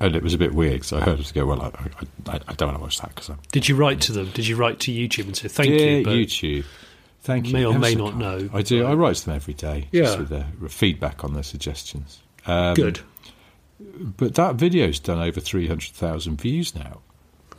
[0.00, 0.84] and it was a bit weird.
[0.84, 3.30] So I heard it go, well, I, I, I don't want to watch that because
[3.50, 4.30] Did you write to them?
[4.34, 6.04] Did you write to YouTube and say thank Dear you?
[6.04, 6.64] But YouTube.
[7.22, 7.52] Thank you.
[7.52, 8.50] may or may not know.
[8.52, 8.84] I do.
[8.84, 9.88] I write to them every day.
[9.92, 10.02] Yeah.
[10.02, 12.20] Just with their feedback on their suggestions.
[12.46, 13.00] Um, Good.
[13.78, 17.00] But that video's done over three hundred thousand views now.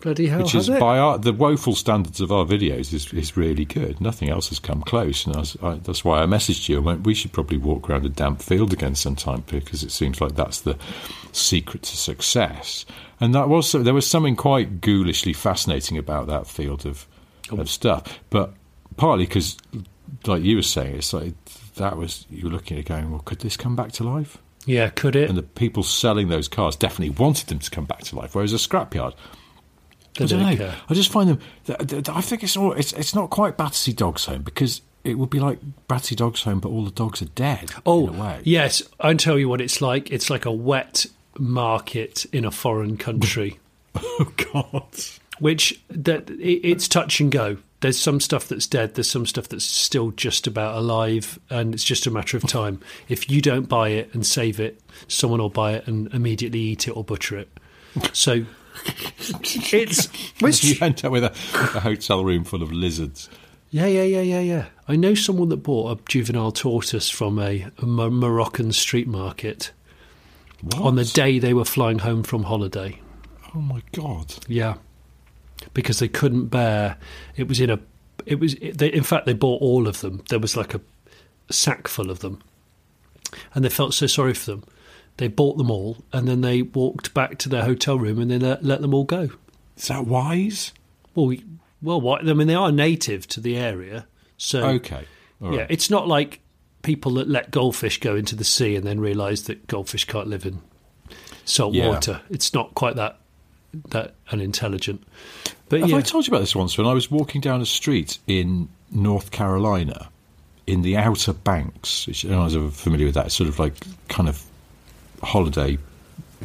[0.04, 0.82] Bloody hell, which has is it?
[0.82, 4.01] by our, the woeful standards of our videos is, is really good.
[4.01, 6.76] Nothing else has come close, and I was, I, that's why I messaged you.
[6.76, 10.20] I went, we should probably walk around a damp field again sometime because it seems
[10.20, 10.78] like that's the
[11.32, 12.86] secret to success.
[13.22, 17.08] And that was there was something quite ghoulishly fascinating about that field of
[17.49, 17.62] oh.
[17.62, 18.54] of stuff, but
[18.97, 19.58] partly because,
[20.26, 21.34] like you were saying, it's like
[21.76, 24.38] that was you were looking at it going, well, could this come back to life?
[24.66, 25.30] yeah, could it?
[25.30, 28.54] And the people selling those cars definitely wanted them to come back to life, whereas
[28.54, 29.43] a scrapyard They
[30.20, 30.55] I don't know.
[30.55, 30.76] care.
[30.89, 31.39] I just find them.
[31.66, 32.74] th- th- I think it's all.
[32.74, 36.59] It's it's not quite Battersea Dogs Home because it would be like Battersea Dogs Home,
[36.59, 37.72] but all the dogs are dead.
[37.86, 38.41] Oh, in a way.
[38.43, 38.84] yes.
[38.99, 40.11] I'll tell you what it's like.
[40.11, 41.05] It's like a wet
[41.38, 43.59] market in a foreign country.
[43.95, 44.88] Oh God.
[45.38, 47.57] which that it, it's touch and go.
[47.82, 48.95] There's some stuff that's dead.
[48.95, 52.80] There's some stuff that's still just about alive, and it's just a matter of time.
[53.07, 56.88] If you don't buy it and save it, someone will buy it and immediately eat
[56.88, 57.49] it or butcher it.
[58.14, 58.45] So
[59.71, 61.32] it's you end up with a,
[61.76, 63.30] a hotel room full of lizards.
[63.69, 64.65] yeah, yeah, yeah, yeah, yeah.
[64.88, 69.71] I know someone that bought a juvenile tortoise from a, a Moroccan street market
[70.61, 70.82] What?
[70.82, 72.99] on the day they were flying home from holiday.
[73.55, 74.36] Oh my god!
[74.47, 74.76] Yeah,
[75.74, 76.97] because they couldn't bear.
[77.38, 77.80] It was in a.
[78.26, 78.55] It was.
[78.55, 80.24] They, in fact, they bought all of them.
[80.30, 80.82] There was like a
[81.51, 82.39] sack full of them,
[83.53, 84.63] and they felt so sorry for them.
[85.18, 88.41] They bought them all, and then they walked back to their hotel room, and then
[88.41, 89.30] let, let them all go.
[89.78, 90.72] Is that wise?
[91.16, 91.43] Well, we,
[91.82, 92.28] well, what?
[92.28, 94.07] I mean, they are native to the area,
[94.38, 95.05] so Okay.
[95.41, 95.68] all yeah, right.
[95.72, 96.39] it's not like
[96.82, 100.45] people that let goldfish go into the sea and then realise that goldfish can't live
[100.45, 100.59] in
[101.45, 101.89] salt Yeah.
[101.89, 102.22] water.
[102.30, 103.20] It's not quite that
[103.89, 105.03] that unintelligent.
[105.70, 106.78] But Have yeah, I told you about this once?
[106.78, 110.09] When I was walking down a street in North Carolina,
[110.68, 113.74] in the Outer Banks, which I don't know if familiar with that, sort of like
[114.09, 114.43] kind of
[115.26, 115.78] holiday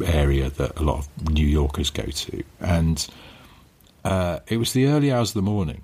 [0.05, 3.07] area that a lot of New Yorkers go to, and
[4.03, 5.81] uh, it was the early hours of the morning.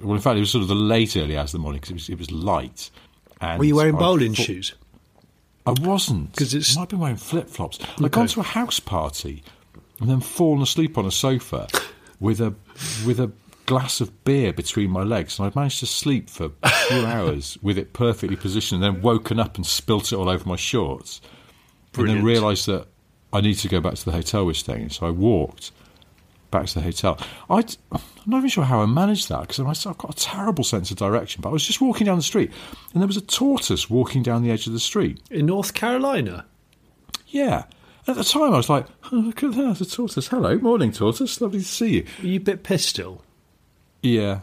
[0.00, 1.90] Well, in fact, it was sort of the late early hours of the morning because
[1.90, 2.90] it was, it was light.
[3.40, 4.74] And were you wearing I bowling thought- shoes?
[5.64, 7.78] I wasn't 'Cause it's- I might be wearing flip flops.
[8.02, 9.44] I'd gone to a house party
[10.00, 11.68] and then fallen asleep on a sofa
[12.18, 12.54] with a
[13.06, 13.30] with a
[13.66, 17.58] glass of beer between my legs, and I'd managed to sleep for a few hours
[17.62, 21.20] with it perfectly positioned, and then woken up and spilt it all over my shorts,
[21.96, 22.86] and then realised that
[23.32, 24.90] I need to go back to the hotel we're staying in.
[24.90, 25.72] So I walked
[26.50, 27.18] back to the hotel.
[27.50, 30.90] I'd, I'm not even sure how I managed that because I've got a terrible sense
[30.90, 31.40] of direction.
[31.40, 32.52] But I was just walking down the street,
[32.92, 35.20] and there was a tortoise walking down the edge of the street.
[35.30, 36.46] In North Carolina?
[37.28, 37.64] Yeah.
[38.06, 40.28] At the time, I was like, oh, look at that, it's a tortoise.
[40.28, 41.40] Hello, morning, tortoise.
[41.40, 42.06] Lovely to see you.
[42.20, 43.22] Were you a bit pissed still?
[44.02, 44.40] Yeah.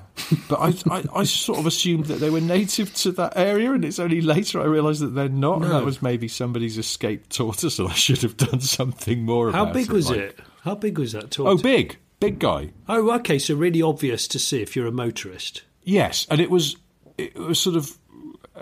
[0.48, 3.84] But I, I, I sort of assumed that they were native to that area, and
[3.86, 5.62] it's only later I realised that they're not.
[5.62, 9.52] And that was maybe somebody's escaped tortoise, and I should have done something more.
[9.52, 10.40] How big was like- it?
[10.64, 11.60] How big was that tortoise?
[11.60, 11.98] Oh, big.
[12.20, 12.72] Big guy.
[12.90, 13.40] Oh, okay.
[13.40, 15.64] So really obvious to see if you're a motorist.
[15.84, 16.76] Yes, and it was
[17.18, 17.98] it was sort of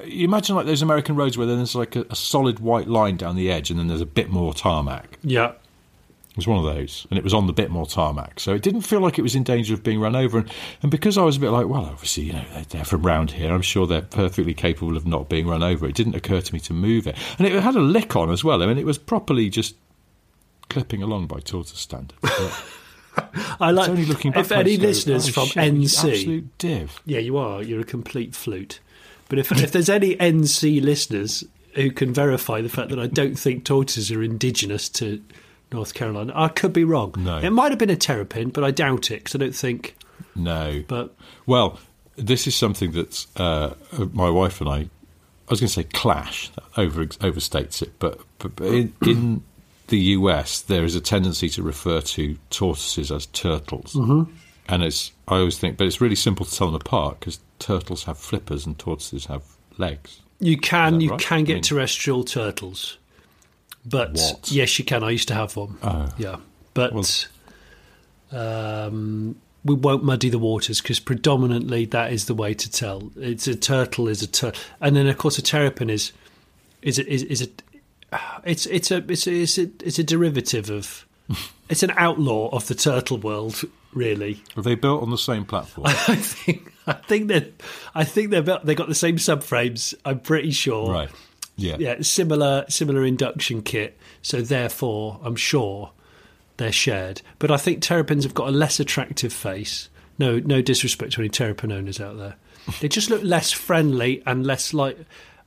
[0.06, 3.36] you imagine like those American roads where there's like a, a solid white line down
[3.36, 5.18] the edge, and then there's a bit more tarmac.
[5.24, 5.54] Yeah.
[6.38, 8.61] It was one of those, and it was on the bit more tarmac, so it
[8.61, 10.38] didn't feel like it was in danger of being run over.
[10.38, 10.51] And,
[10.83, 13.31] and because I was a bit like, well, obviously, you know, they're, they're from round
[13.31, 15.88] here, I'm sure they're perfectly capable of not being run over.
[15.88, 18.43] It didn't occur to me to move it, and it had a lick on as
[18.43, 18.61] well.
[18.61, 19.77] I mean, it was properly just
[20.69, 22.19] clipping along by tortoise standards.
[22.21, 22.63] But
[23.59, 23.89] I like.
[23.89, 27.01] only looking back if any go, listeners "Oh, from shit, NC, absolute div.
[27.05, 27.63] yeah, you are.
[27.63, 28.79] You're a complete flute.
[29.27, 33.39] But if if there's any NC listeners who can verify the fact that I don't
[33.39, 35.21] think tortoises are indigenous to
[35.72, 37.13] North Carolina, I could be wrong.
[37.18, 37.38] No.
[37.39, 39.95] It might have been a terrapin, but I doubt it because I don't think.
[40.36, 41.15] No, But
[41.45, 41.80] Well,
[42.15, 43.74] this is something that uh,
[44.13, 48.20] my wife and I, I was going to say clash, that over overstates it, but,
[48.39, 49.43] but, but in, in
[49.88, 53.93] the US, there is a tendency to refer to tortoises as turtles.
[53.93, 54.32] Mm-hmm.
[54.70, 58.03] And it's, I always think, but it's really simple to tell them apart because turtles
[58.03, 59.43] have flippers and tortoises have
[59.78, 60.22] legs.
[60.39, 61.20] you can you right?
[61.20, 62.97] can I get mean- terrestrial turtles.
[63.89, 64.51] But What?
[64.51, 65.03] yes, you can.
[65.03, 65.77] I used to have one.
[65.81, 66.09] Oh.
[66.17, 66.38] Yeah,
[66.73, 67.27] but
[68.31, 73.11] um, we won't muddy the waters because predominantly that is the way to tell.
[73.15, 76.11] It's a turtle is a turtle, and then of course a terrapin is
[76.81, 77.47] is a, is, is a
[78.43, 81.05] it's it's a it's a, it's a it's a derivative of
[81.69, 83.61] it's an outlaw of the turtle world,
[83.93, 84.41] really.
[84.55, 85.88] Are they built on the same platform?
[86.07, 87.51] I think I think that
[87.95, 89.93] I think they're about- they got the same subframes.
[90.05, 90.91] I'm pretty sure.
[90.91, 91.09] right.
[91.58, 91.76] Yeah.
[91.80, 93.97] Yeah, similar similar induction kit.
[94.22, 95.91] So therefore, I'm sure
[96.58, 97.22] they're shared.
[97.39, 99.89] But I think terrapins have got a less attractive face.
[100.20, 102.36] No, no disrespect to any terrapin owners out there.
[102.80, 104.97] They just look less friendly and less like.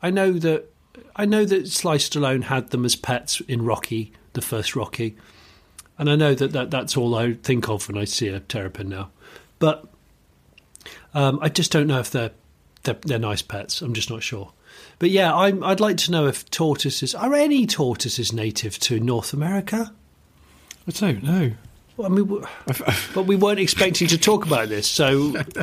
[0.03, 0.73] I know that
[1.15, 5.17] I know that Sly Stallone had them as pets in Rocky, the first Rocky,
[5.99, 8.89] and I know that, that that's all I think of when I see a terrapin
[8.89, 9.11] now.
[9.59, 9.87] But
[11.13, 12.31] um, I just don't know if they're,
[12.85, 13.83] they're they're nice pets.
[13.83, 14.53] I'm just not sure.
[14.99, 19.33] But yeah, I'm, I'd like to know if tortoises are any tortoises native to North
[19.33, 19.93] America.
[20.87, 21.53] I don't know.
[21.97, 22.27] Well, I mean,
[23.15, 25.35] but we weren't expecting to talk about this, so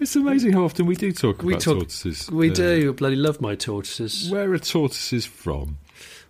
[0.00, 1.74] It's amazing how often we do talk we about talk.
[1.78, 2.30] tortoises.
[2.30, 2.88] We Uh, do.
[2.90, 4.30] I bloody love my tortoises.
[4.30, 5.78] Where are tortoises from?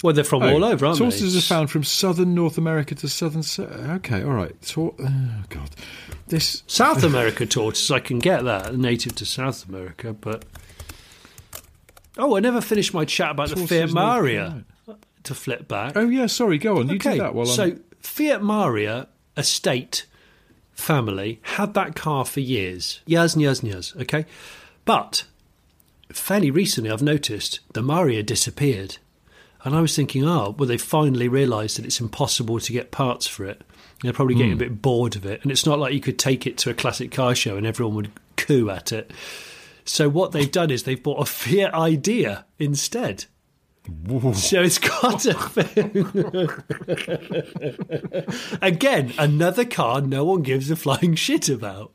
[0.05, 1.38] Well, they're from all Oh, over, aren't tortoises they?
[1.38, 3.42] are found from southern North America to southern.
[3.97, 4.55] Okay, all right.
[4.62, 5.70] Tor- oh God,
[6.28, 10.44] this South America tortoise, I can get that, native to South America, but.
[12.18, 14.64] Oh, I never finished my chat about the Fiat Marea.
[15.24, 15.96] To flip back.
[15.96, 16.56] Oh yeah, sorry.
[16.56, 16.88] Go on.
[16.88, 17.84] You okay, do that while so I'm.
[17.98, 20.06] Fiat Marea estate
[20.72, 23.00] family had that car for years.
[23.06, 24.26] Years and years and years, okay?
[24.84, 25.24] But
[26.12, 28.98] fairly recently, I've noticed the Marea disappeared.
[29.64, 33.26] And I was thinking, oh, well, they finally realised that it's impossible to get parts
[33.26, 33.62] for it.
[34.02, 34.62] They're probably getting hmm.
[34.62, 35.42] a bit bored of it.
[35.42, 37.96] And it's not like you could take it to a classic car show and everyone
[37.96, 39.10] would coo at it.
[39.87, 43.26] So what they've done is they've bought a Fiat Idea instead.
[44.34, 45.37] So it's got a.
[48.62, 51.93] Again, another car no one gives a flying shit about.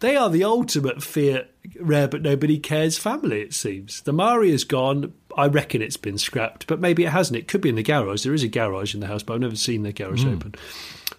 [0.00, 4.02] They are the ultimate Fiat rare but nobody cares family, it seems.
[4.02, 5.12] The Marea's gone.
[5.36, 7.36] I reckon it's been scrapped, but maybe it hasn't.
[7.36, 8.24] It could be in the garage.
[8.24, 10.34] There is a garage in the house, but I've never seen the garage hmm.
[10.34, 10.54] open.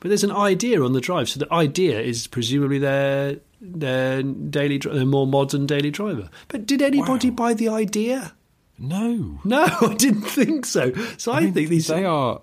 [0.02, 1.30] But there's an idea on the drive.
[1.30, 6.30] So the idea is presumably their their daily, their more modern daily driver.
[6.50, 7.36] But did anybody Wow.
[7.36, 8.34] buy the idea?
[8.80, 9.40] No.
[9.46, 10.92] No, I didn't think so.
[11.18, 12.42] So I, mean, think these they are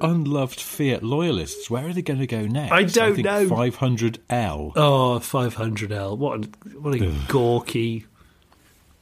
[0.00, 1.68] unloved Fiat loyalists.
[1.68, 2.70] Where are they going to go next?
[2.72, 3.48] I don't think know.
[3.48, 4.72] 500L.
[4.76, 6.16] Oh, 500L.
[6.16, 6.48] What a,
[6.78, 8.06] what a gawky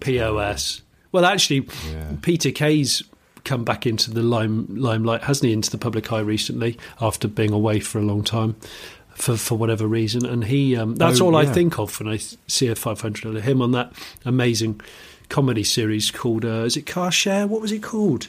[0.00, 0.82] POS.
[1.12, 2.12] Well, actually, Yeah.
[2.22, 3.02] Peter Kay's
[3.48, 7.52] come back into the lime, limelight, hasn't he, into the public eye recently after being
[7.52, 8.54] away for a long time
[9.14, 10.24] for, for whatever reason.
[10.26, 13.40] And he um, that's Oh, all I think of when I see a 500L.
[13.40, 13.92] Him on that
[14.24, 14.80] amazing
[15.28, 17.46] comedy series called, uh, is it Car Share?
[17.46, 18.28] What was it called?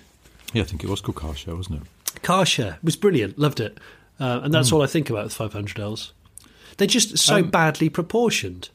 [0.54, 2.22] Yeah, I think it was called Car Share, wasn't it?
[2.24, 3.78] Car Share it was brilliant, loved it,
[4.20, 6.12] uh, and that's all I think about with 500Ls.
[6.78, 8.70] They're just so Um, badly proportioned,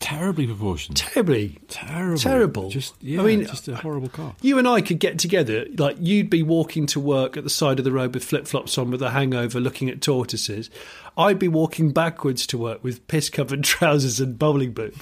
[0.00, 0.96] Terribly proportioned.
[0.96, 2.18] terribly Terrible.
[2.18, 2.68] terrible.
[2.68, 4.34] Just, yeah, I mean, just a horrible car.
[4.42, 5.66] you and I could get together.
[5.78, 8.76] Like you'd be walking to work at the side of the road with flip flops
[8.76, 10.68] on, with a hangover, looking at tortoises.
[11.16, 15.00] I'd be walking backwards to work with piss covered trousers and bowling boot.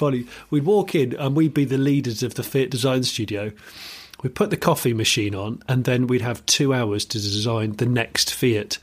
[0.51, 3.51] We'd walk in and we'd be the leaders of the Fiat Design Studio.
[4.23, 7.87] We'd put the coffee machine on, and then we'd have two hours to design the
[7.87, 8.79] next Fiat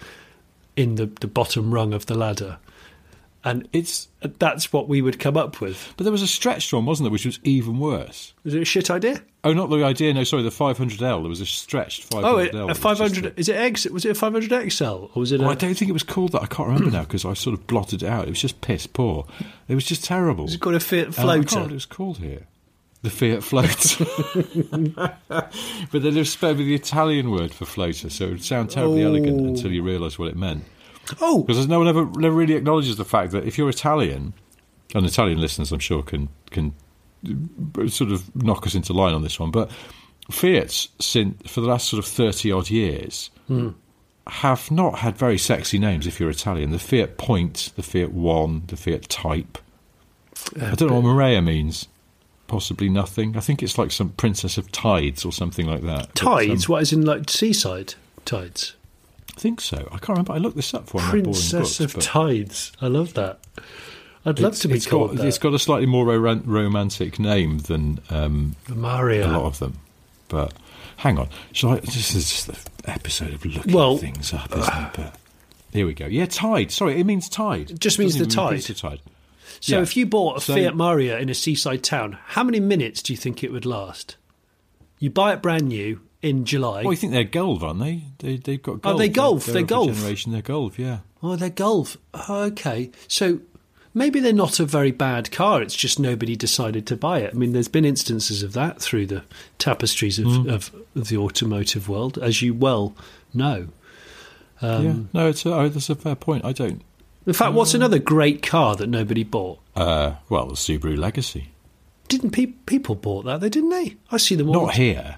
[0.75, 2.57] in the, the bottom rung of the ladder.
[3.43, 5.93] And It's, that's what we would come up with.
[5.95, 8.33] but there was a stretched one, wasn't there, which was even worse.
[8.43, 9.21] Was it a shit idea?
[9.45, 10.13] Oh, not the idea.
[10.13, 10.99] No, sorry, the 500L.
[10.99, 12.23] There was a stretched 500L.
[12.25, 13.39] Oh, it, a was just 500.
[13.39, 13.85] Is it X?
[13.85, 15.39] Was it a 500 XL or was it?
[15.39, 16.41] Oh, a, I don't think it was called that.
[16.41, 18.25] I can't remember now because I sort of blotted it out.
[18.27, 19.25] It was just piss poor.
[19.69, 20.43] It was just terrible.
[20.43, 21.61] It's got a Fiat Um, I can't floater.
[21.61, 22.47] what it was called here.
[23.01, 24.05] The Fiat Floater.
[25.29, 29.03] but then they've spelled with the Italian word for floater, so it would sound terribly
[29.03, 30.65] elegant until you realise what it meant.
[31.21, 34.33] Oh, Because no one ever never really acknowledges the fact that if you're Italian,
[34.95, 36.73] and Italian listeners, I'm sure can can
[37.89, 39.69] sort of knock us into line on this one, but
[40.31, 43.29] Fiat's since for the last sort of thirty odd years
[44.27, 46.05] have not had very sexy names.
[46.05, 49.57] If you're Italian, the Fiat Point, the Fiat One, the Fiat Type.
[50.61, 51.87] I don't know what Marea means.
[52.47, 53.35] Possibly nothing.
[53.37, 56.09] I think it's like some princess of tides or something like that.
[56.13, 56.69] But, um, tides.
[56.69, 57.95] what is in like seaside
[58.25, 58.75] tides?
[59.39, 59.77] Think so.
[59.89, 60.33] I can't remember.
[60.33, 62.73] I looked this up for one of my boring Princess books, of tides.
[62.81, 63.39] I love that.
[64.25, 65.27] I'd love to be it's called got, that.
[65.27, 69.23] It's got a slightly more ro- romantic name than um, Marea.
[69.23, 69.79] a lot of them.
[70.27, 70.53] But
[70.97, 71.79] hang on, shall I?
[71.79, 74.89] This is the episode of looking Well, things up, isn't it?
[74.93, 75.15] But
[75.71, 76.05] here we go.
[76.07, 76.69] Yeah, tide.
[76.71, 77.71] Sorry, it means tide.
[77.71, 78.75] It just means the even mean tide.
[78.75, 79.01] tide.
[79.61, 79.81] so yeah.
[79.81, 83.13] if you bought a So- Fiat Marea in a seaside town, how many minutes do
[83.13, 84.17] you think it would last?
[84.99, 86.83] You buy it brand new in July.
[86.83, 88.03] Well, you think they're Golf, aren't they?
[88.19, 88.97] they they've got Oh, Golf.
[88.97, 89.93] they Golf, They're, they're a Golf.
[89.95, 90.77] Generation, they're Golf.
[90.79, 90.99] Yeah.
[91.23, 91.97] Oh, they're Golf.
[92.13, 92.91] Oh, okay.
[93.07, 93.39] So
[93.93, 95.61] maybe they're not a very bad car.
[95.61, 97.31] It's just nobody decided to buy it.
[97.33, 99.23] I mean, there's been instances of that through the
[99.57, 100.53] tapestries of, Mm.
[100.53, 102.93] of, of the automotive world, as you well
[103.33, 103.67] know.
[104.61, 104.95] Um, yeah.
[105.21, 106.43] No, it's a, oh, that's a fair point.
[106.45, 106.81] I don't.
[107.25, 109.59] In fact, what's another great car that nobody bought?
[109.75, 111.49] Uh, well, the Subaru Legacy.
[112.07, 113.39] Didn't pe- people bought that?
[113.39, 113.95] They didn't they?
[114.11, 114.65] I see them all.
[114.65, 115.17] Not here.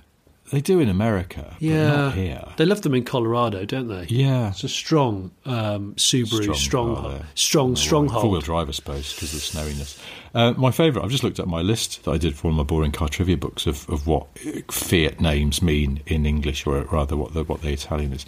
[0.51, 1.47] They do in America.
[1.53, 2.43] But Yeah, not here.
[2.57, 4.05] they love them in Colorado, don't they?
[4.09, 4.49] Yeah.
[4.49, 7.25] it's a strong um, Subaru, strong, there.
[7.35, 8.21] strong, stronghold.
[8.23, 9.97] Four wheel drive, I suppose, because of the snowiness.
[10.35, 12.57] Uh, my favourite, I've just looked at my list that I did for one of
[12.57, 14.27] my boring car trivia books of, of what
[14.69, 18.25] Fiat names mean in English, or rather what the, what the Italian is.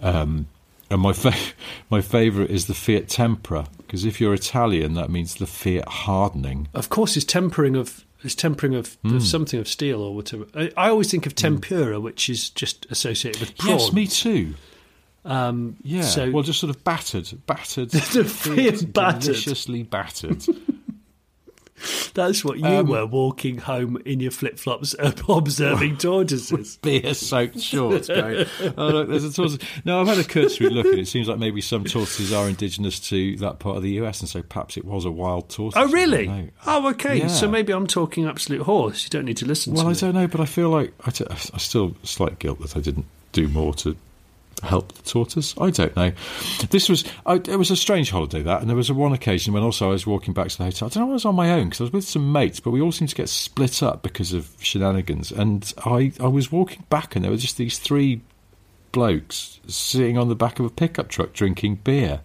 [0.00, 0.46] Um,
[0.94, 1.34] and my fa-
[1.90, 6.68] my favourite is the Fiat Tempra, because if you're Italian, that means the Fiat hardening.
[6.72, 9.16] Of course, it's tempering of it's tempering of, Hmm.
[9.16, 10.46] of something of steel or whatever.
[10.54, 13.78] I, I always think of tempura, which is just associated with prawn.
[13.78, 14.54] Yes, me too.
[15.26, 19.22] Um, Yeah, So well, just sort of battered, battered, The Fiat battered.
[19.22, 20.42] deliciously battered.
[22.14, 24.94] that's what you Um, were walking home in your flip flops,
[25.28, 26.76] observing tortoises.
[26.78, 28.46] beer soaked shorts going,
[28.78, 29.58] oh, look, there's a tortoise.
[29.84, 33.00] No, I've had a cursory look, and it seems like maybe some tortoises are indigenous
[33.08, 35.82] to that part of the US, and so perhaps it was a wild tortoise.
[35.82, 36.22] Oh, really?
[36.22, 36.50] I don't know.
[36.66, 37.18] Oh, okay.
[37.18, 37.26] Yeah.
[37.28, 39.04] So maybe I'm talking absolute horse.
[39.04, 39.98] You don't need to listen Well, to I me.
[39.98, 43.06] don't know, but I feel like I, t- I still slight guilt that I didn't
[43.32, 43.96] do more to
[44.64, 45.54] help the tortoise.
[45.58, 46.12] I don't know.
[46.70, 49.52] This was I, it was a strange holiday that, and there was a one occasion
[49.52, 50.86] when also I was walking back to the hotel.
[50.86, 51.10] I don't know.
[51.10, 53.10] I was on my own because I was with some mates, but we all seemed
[53.10, 55.30] to get split up because of shenanigans.
[55.30, 58.22] And I I was walking back, and there were just these three
[58.92, 62.20] blokes sitting on the back of a pickup truck drinking beer.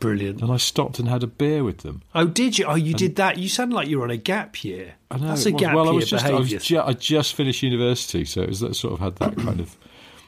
[0.00, 0.42] Brilliant.
[0.42, 2.02] And I stopped and had a beer with them.
[2.14, 2.66] Oh, did you?
[2.66, 3.36] Oh, you did that.
[3.36, 4.94] You sound like you were on a gap year.
[5.10, 5.28] I know.
[5.28, 6.58] That's a gap well, I year was just, I, was behaviour.
[6.60, 9.76] ju- I just finished university, so it was that sort of had that kind of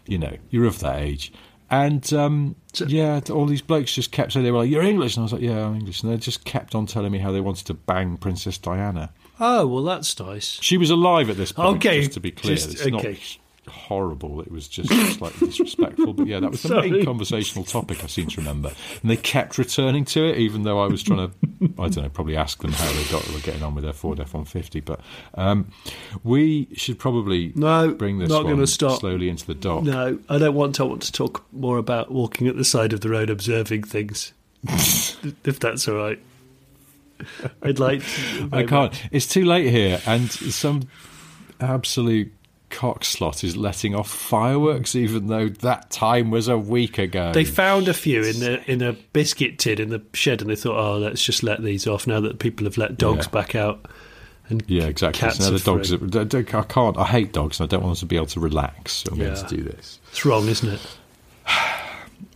[0.07, 1.33] you know, you're of that age.
[1.71, 2.57] And um,
[2.87, 5.33] yeah, all these blokes just kept saying they were like, "You're English," and I was
[5.33, 7.75] like, "Yeah, I'm English." And they just kept on telling me how they wanted to
[7.75, 9.13] bang Princess Diana.
[9.39, 10.59] Oh well, that's nice.
[10.61, 11.77] She was alive at this point.
[11.77, 12.91] Okay, just to be clear, just- it's okay.
[12.91, 13.39] not
[13.69, 14.41] horrible.
[14.41, 16.13] It was just slightly disrespectful.
[16.13, 16.91] But yeah, that was the Sorry.
[16.91, 18.73] main conversational topic I seem to remember.
[19.03, 21.35] And they kept returning to it, even though I was trying to,
[21.79, 24.19] I don't know, probably ask them how they got were getting on with their Ford
[24.21, 24.81] F one fifty.
[24.81, 25.01] But
[25.35, 25.71] um,
[26.25, 29.01] we should probably No, bring this not one stop.
[29.01, 29.83] slowly into the dock.
[29.85, 30.75] No, I don't want.
[30.77, 30.83] to.
[30.85, 34.33] I want to talk more about walking at the side of the road, observing things.
[34.65, 36.19] if that's all right.
[37.63, 38.01] I'd like.
[38.03, 38.95] To, I can't.
[39.13, 40.89] It's too late here, and some
[41.61, 42.33] absolute
[42.71, 47.33] cockslot is letting off fireworks, even though that time was a week ago.
[47.33, 50.57] They found a few in the in a biscuit tin in the shed, and they
[50.57, 53.31] thought, "Oh, let's just let these off now that people have let dogs Yeah.
[53.31, 53.87] back out."
[54.49, 55.21] And Yeah, exactly.
[55.21, 55.93] Cats So now the dogs.
[55.93, 56.97] Are, I can't.
[56.99, 58.93] I hate dogs, and I don't want them to be able to relax.
[58.93, 59.99] So I'm going to do this.
[60.11, 60.81] It's wrong, isn't it?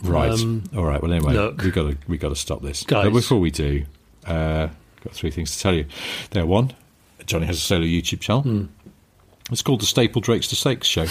[0.03, 0.31] Right.
[0.33, 1.01] Um, All right.
[1.01, 1.63] Well, anyway, look.
[1.63, 2.83] we got to we got to stop this.
[2.83, 3.05] Guys.
[3.05, 3.85] But before we do,
[4.27, 4.69] uh,
[5.03, 5.87] got three things to tell you.
[6.31, 6.73] There, one.
[7.25, 8.43] Jonny has a solo YouTube channel.
[8.43, 8.65] Hmm.
[9.55, 11.07] It's called the Staple Drakes to Stakes Show,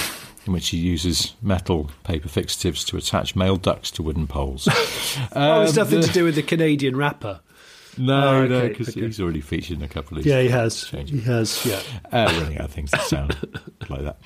[0.45, 4.67] in which he uses metal paper fixatives to attach male ducks to wooden poles.
[5.33, 7.39] oh, it's Um, nothing to do with the Canadian rapper.
[7.97, 8.99] No, Oh, no, because okay.
[8.99, 10.33] he's already featured in a couple of these.
[10.33, 10.83] Yeah, he has.
[10.83, 11.19] Changing.
[11.19, 11.65] He has.
[11.65, 11.79] Yeah.
[12.11, 13.37] Uh, running out of things that sound
[13.89, 14.17] like that.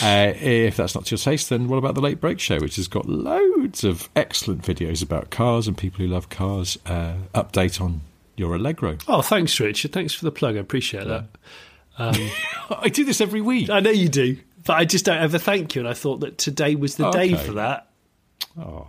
[0.00, 2.76] Uh, if that's not to your taste, then what about the Late Brake Show, which
[2.76, 6.78] has got loads of excellent videos about cars and people who love cars?
[6.86, 8.02] Uh, update on
[8.36, 8.98] your Allegro.
[9.08, 9.92] Oh, thanks, Richard.
[9.92, 10.54] Thanks for the plug.
[10.56, 11.26] I appreciate that.
[11.98, 13.70] I do this every week.
[13.70, 15.80] I know you do, but I just don't ever thank you.
[15.82, 17.88] And I thought that today was the day for that.
[18.58, 18.88] Oh,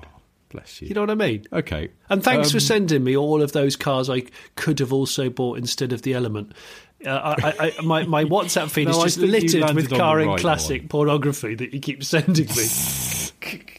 [0.50, 0.88] bless you.
[0.90, 1.46] You know what I mean?
[1.54, 1.90] okay.
[2.10, 4.24] And thanks for Um, sending me all of those cars I
[4.56, 6.52] could have also bought instead of the Element.
[7.06, 10.30] Uh, I, I, I, my, my WhatsApp feed No, is just littered with car and
[10.32, 10.88] right classic one.
[10.90, 12.66] pornography that you keep sending me.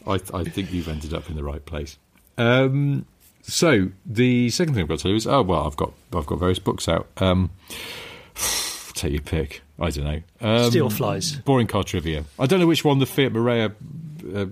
[0.07, 1.97] I, I think you've ended up in the right place.
[2.37, 3.05] Um,
[3.41, 6.25] so the second thing I've got to tell you is, oh well, I've got I've
[6.27, 7.07] got various books out.
[7.17, 7.49] Um,
[8.97, 9.61] take your pick.
[9.79, 10.21] I don't know.
[10.41, 11.35] Um, Steel flies.
[11.37, 12.25] Boring car trivia.
[12.39, 13.73] I don't know which one the Fiat Marea
[14.35, 14.45] uh,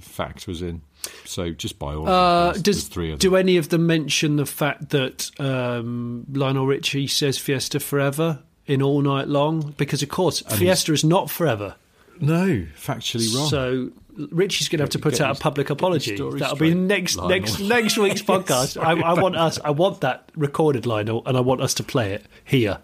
[0.00, 0.82] fact was in.
[1.24, 2.08] So just buy all.
[2.08, 2.62] Uh, them.
[2.62, 3.30] Does three of them.
[3.30, 8.82] do any of them mention the fact that um, Lionel Richie says Fiesta forever in
[8.82, 9.74] all night long?
[9.76, 11.74] Because of course, Fiesta is not forever.
[12.20, 13.48] no, factually wrong.
[13.48, 13.90] So
[14.30, 16.16] Richie's going to have to put Get out a public apology.
[16.16, 17.30] That'll be next Lionel.
[17.30, 18.80] next next week's podcast.
[18.80, 19.58] I, I want us.
[19.64, 22.78] I want that recorded, Lionel, and I want us to play it here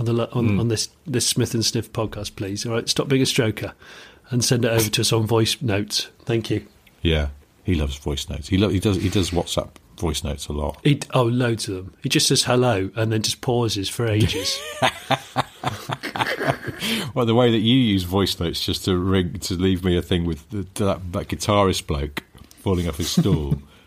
[0.00, 0.60] on the on, Hmm.
[0.60, 2.66] on this this Smith and Sniff podcast, please.
[2.66, 3.72] All right, stop being a stroker
[4.30, 6.08] and send it over to us on voice notes.
[6.24, 6.66] Thank you.
[7.02, 7.28] yeah,
[7.62, 8.48] he loves voice notes.
[8.48, 10.78] He lo- he does he does WhatsApp voice notes a lot.
[10.82, 11.94] He, oh, loads of them.
[12.02, 14.58] He just says hello and then just pauses for ages.
[17.14, 20.02] Well, the way that you use voice notes just to ring to leave me a
[20.02, 22.22] thing with the, that, that guitarist bloke
[22.60, 23.60] falling off his stool.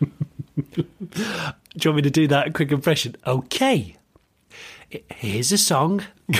[0.74, 0.84] do
[1.74, 3.16] you want me to do that quick impression?
[3.26, 3.96] Okay.
[4.94, 6.02] I- Here's a song.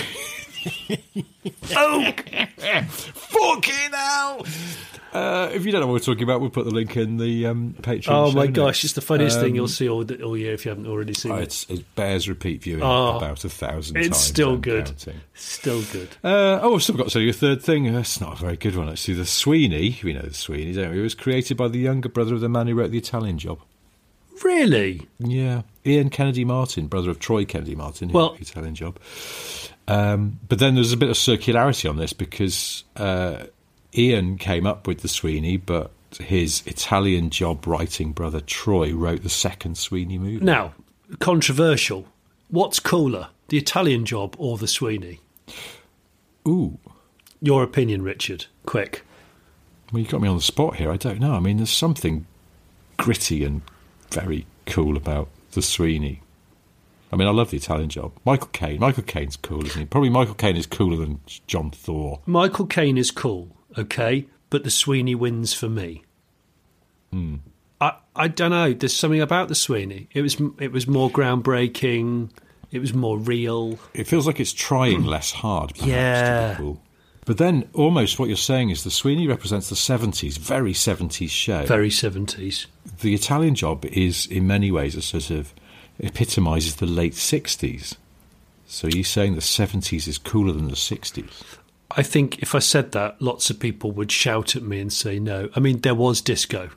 [1.76, 2.12] oh,
[2.88, 4.46] Fucking hell!
[5.12, 7.46] Uh, if you don't know what we're talking about, we'll put the link in the
[7.46, 8.08] um, Patreon.
[8.08, 8.56] oh show my notes.
[8.56, 8.84] gosh!
[8.84, 11.32] It's the funniest thing Um, you'll see all, all year if you haven't already seen
[11.32, 11.42] oh, it.
[11.44, 14.16] it's, it bears repeat viewing Oh, about a thousand It's times.
[14.18, 14.86] still good.
[14.86, 15.20] counting.
[15.34, 16.08] Still good.
[16.24, 17.94] Uh, oh, I've still got to tell you a third thing.
[17.94, 19.14] Uh, It's not a very good one, actually.
[19.14, 20.98] The Sweeney, we know the Sweeney, don't we?
[20.98, 23.60] It was created by the younger brother of the man who wrote The Italian Job.
[24.42, 25.06] Really?
[25.20, 28.98] Yeah, Ian Kennedy Martin, brother of Troy Kennedy Martin, who Well- Italian Job.
[29.86, 33.44] Um, but then there's a bit of circularity on this because uh,
[33.96, 39.28] Ian came up with the Sweeney, but his Italian Job writing brother Troy wrote the
[39.28, 40.42] second Sweeney movie.
[40.44, 40.72] Now,
[41.18, 42.06] controversial.
[42.48, 45.20] What's cooler, the Italian job or the Sweeney?
[46.48, 46.78] Ooh,
[47.42, 48.46] Your opinion, Richard.
[48.64, 49.02] Quick.
[49.92, 50.90] well, you got me on the spot here.
[50.90, 51.34] I don't know.
[51.34, 52.26] I mean, there's something
[52.96, 53.60] gritty and
[54.10, 56.20] very cool about the Sweeney.
[57.12, 58.12] I mean, I love the Italian Job.
[58.24, 58.80] Michael Caine.
[58.80, 59.86] Michael Caine's cool, isn't he?
[59.86, 62.18] Probably Michael Caine is cooler than John Thaw.
[62.26, 66.02] Michael Caine is cool, okay, but the Sweeney wins for me.
[67.12, 67.36] Hmm.
[67.80, 68.72] I I don't know.
[68.72, 70.08] There's something about the Sweeney.
[70.12, 72.30] It was it was more groundbreaking.
[72.72, 73.78] It was more real.
[73.92, 76.48] It feels like it's trying less hard, perhaps, Yeah.
[76.48, 76.82] to be cool.
[77.24, 81.64] But then, almost what you're saying is the Sweeney represents the 70s, very 70s show.
[81.64, 82.66] Very seventies.
[83.00, 85.54] The Italian Job is, in many ways, a sort of
[86.00, 87.96] epitomises the late 60s.
[88.66, 91.42] So you're saying the 70s is cooler than the 60s?
[91.96, 95.18] I think if I said that, lots of people would shout at me and say
[95.18, 95.48] no.
[95.54, 96.70] I mean, there was disco,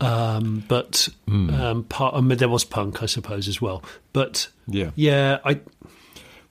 [0.00, 3.82] um, but um, part, I mean, there was punk, I suppose, as well.
[4.12, 4.90] But Yeah.
[4.94, 5.60] yeah, I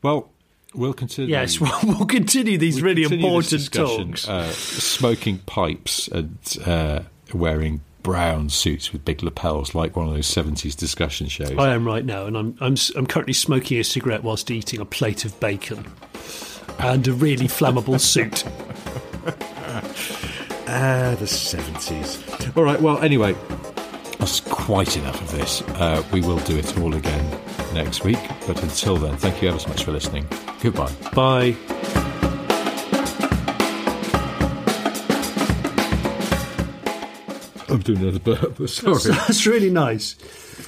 [0.01, 0.31] Well,
[0.73, 1.31] We'll continue.
[1.31, 4.27] Yes, we'll, we'll continue these we'll really continue important talks.
[4.27, 7.01] Uh, smoking pipes and uh,
[7.33, 11.55] wearing brown suits with big lapels, like one of those seventies discussion shows.
[11.57, 14.85] I am right now, and I'm, I'm I'm currently smoking a cigarette whilst eating a
[14.85, 15.85] plate of bacon
[16.79, 18.43] and a really flammable suit.
[20.65, 22.57] Ah, the 70s.
[22.57, 23.35] All right, well, anyway,
[24.17, 25.61] that's quite enough of this.
[25.61, 27.42] Uh, we will do it all again
[27.73, 28.19] next week.
[28.47, 30.27] But until then, thank you ever so much for listening.
[30.61, 30.91] Goodbye.
[31.13, 31.55] Bye.
[37.69, 38.67] I'm doing another burp.
[38.69, 39.15] Sorry.
[39.15, 40.15] That's really nice.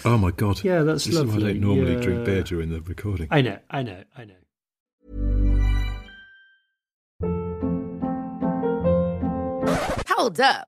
[0.05, 0.63] Oh, my God.
[0.63, 1.99] Yeah, that's this Is why I don't normally Yeah.
[2.01, 3.27] drink beer during the recording.
[3.29, 4.35] I know, I know, I know.
[10.07, 10.67] Hold up.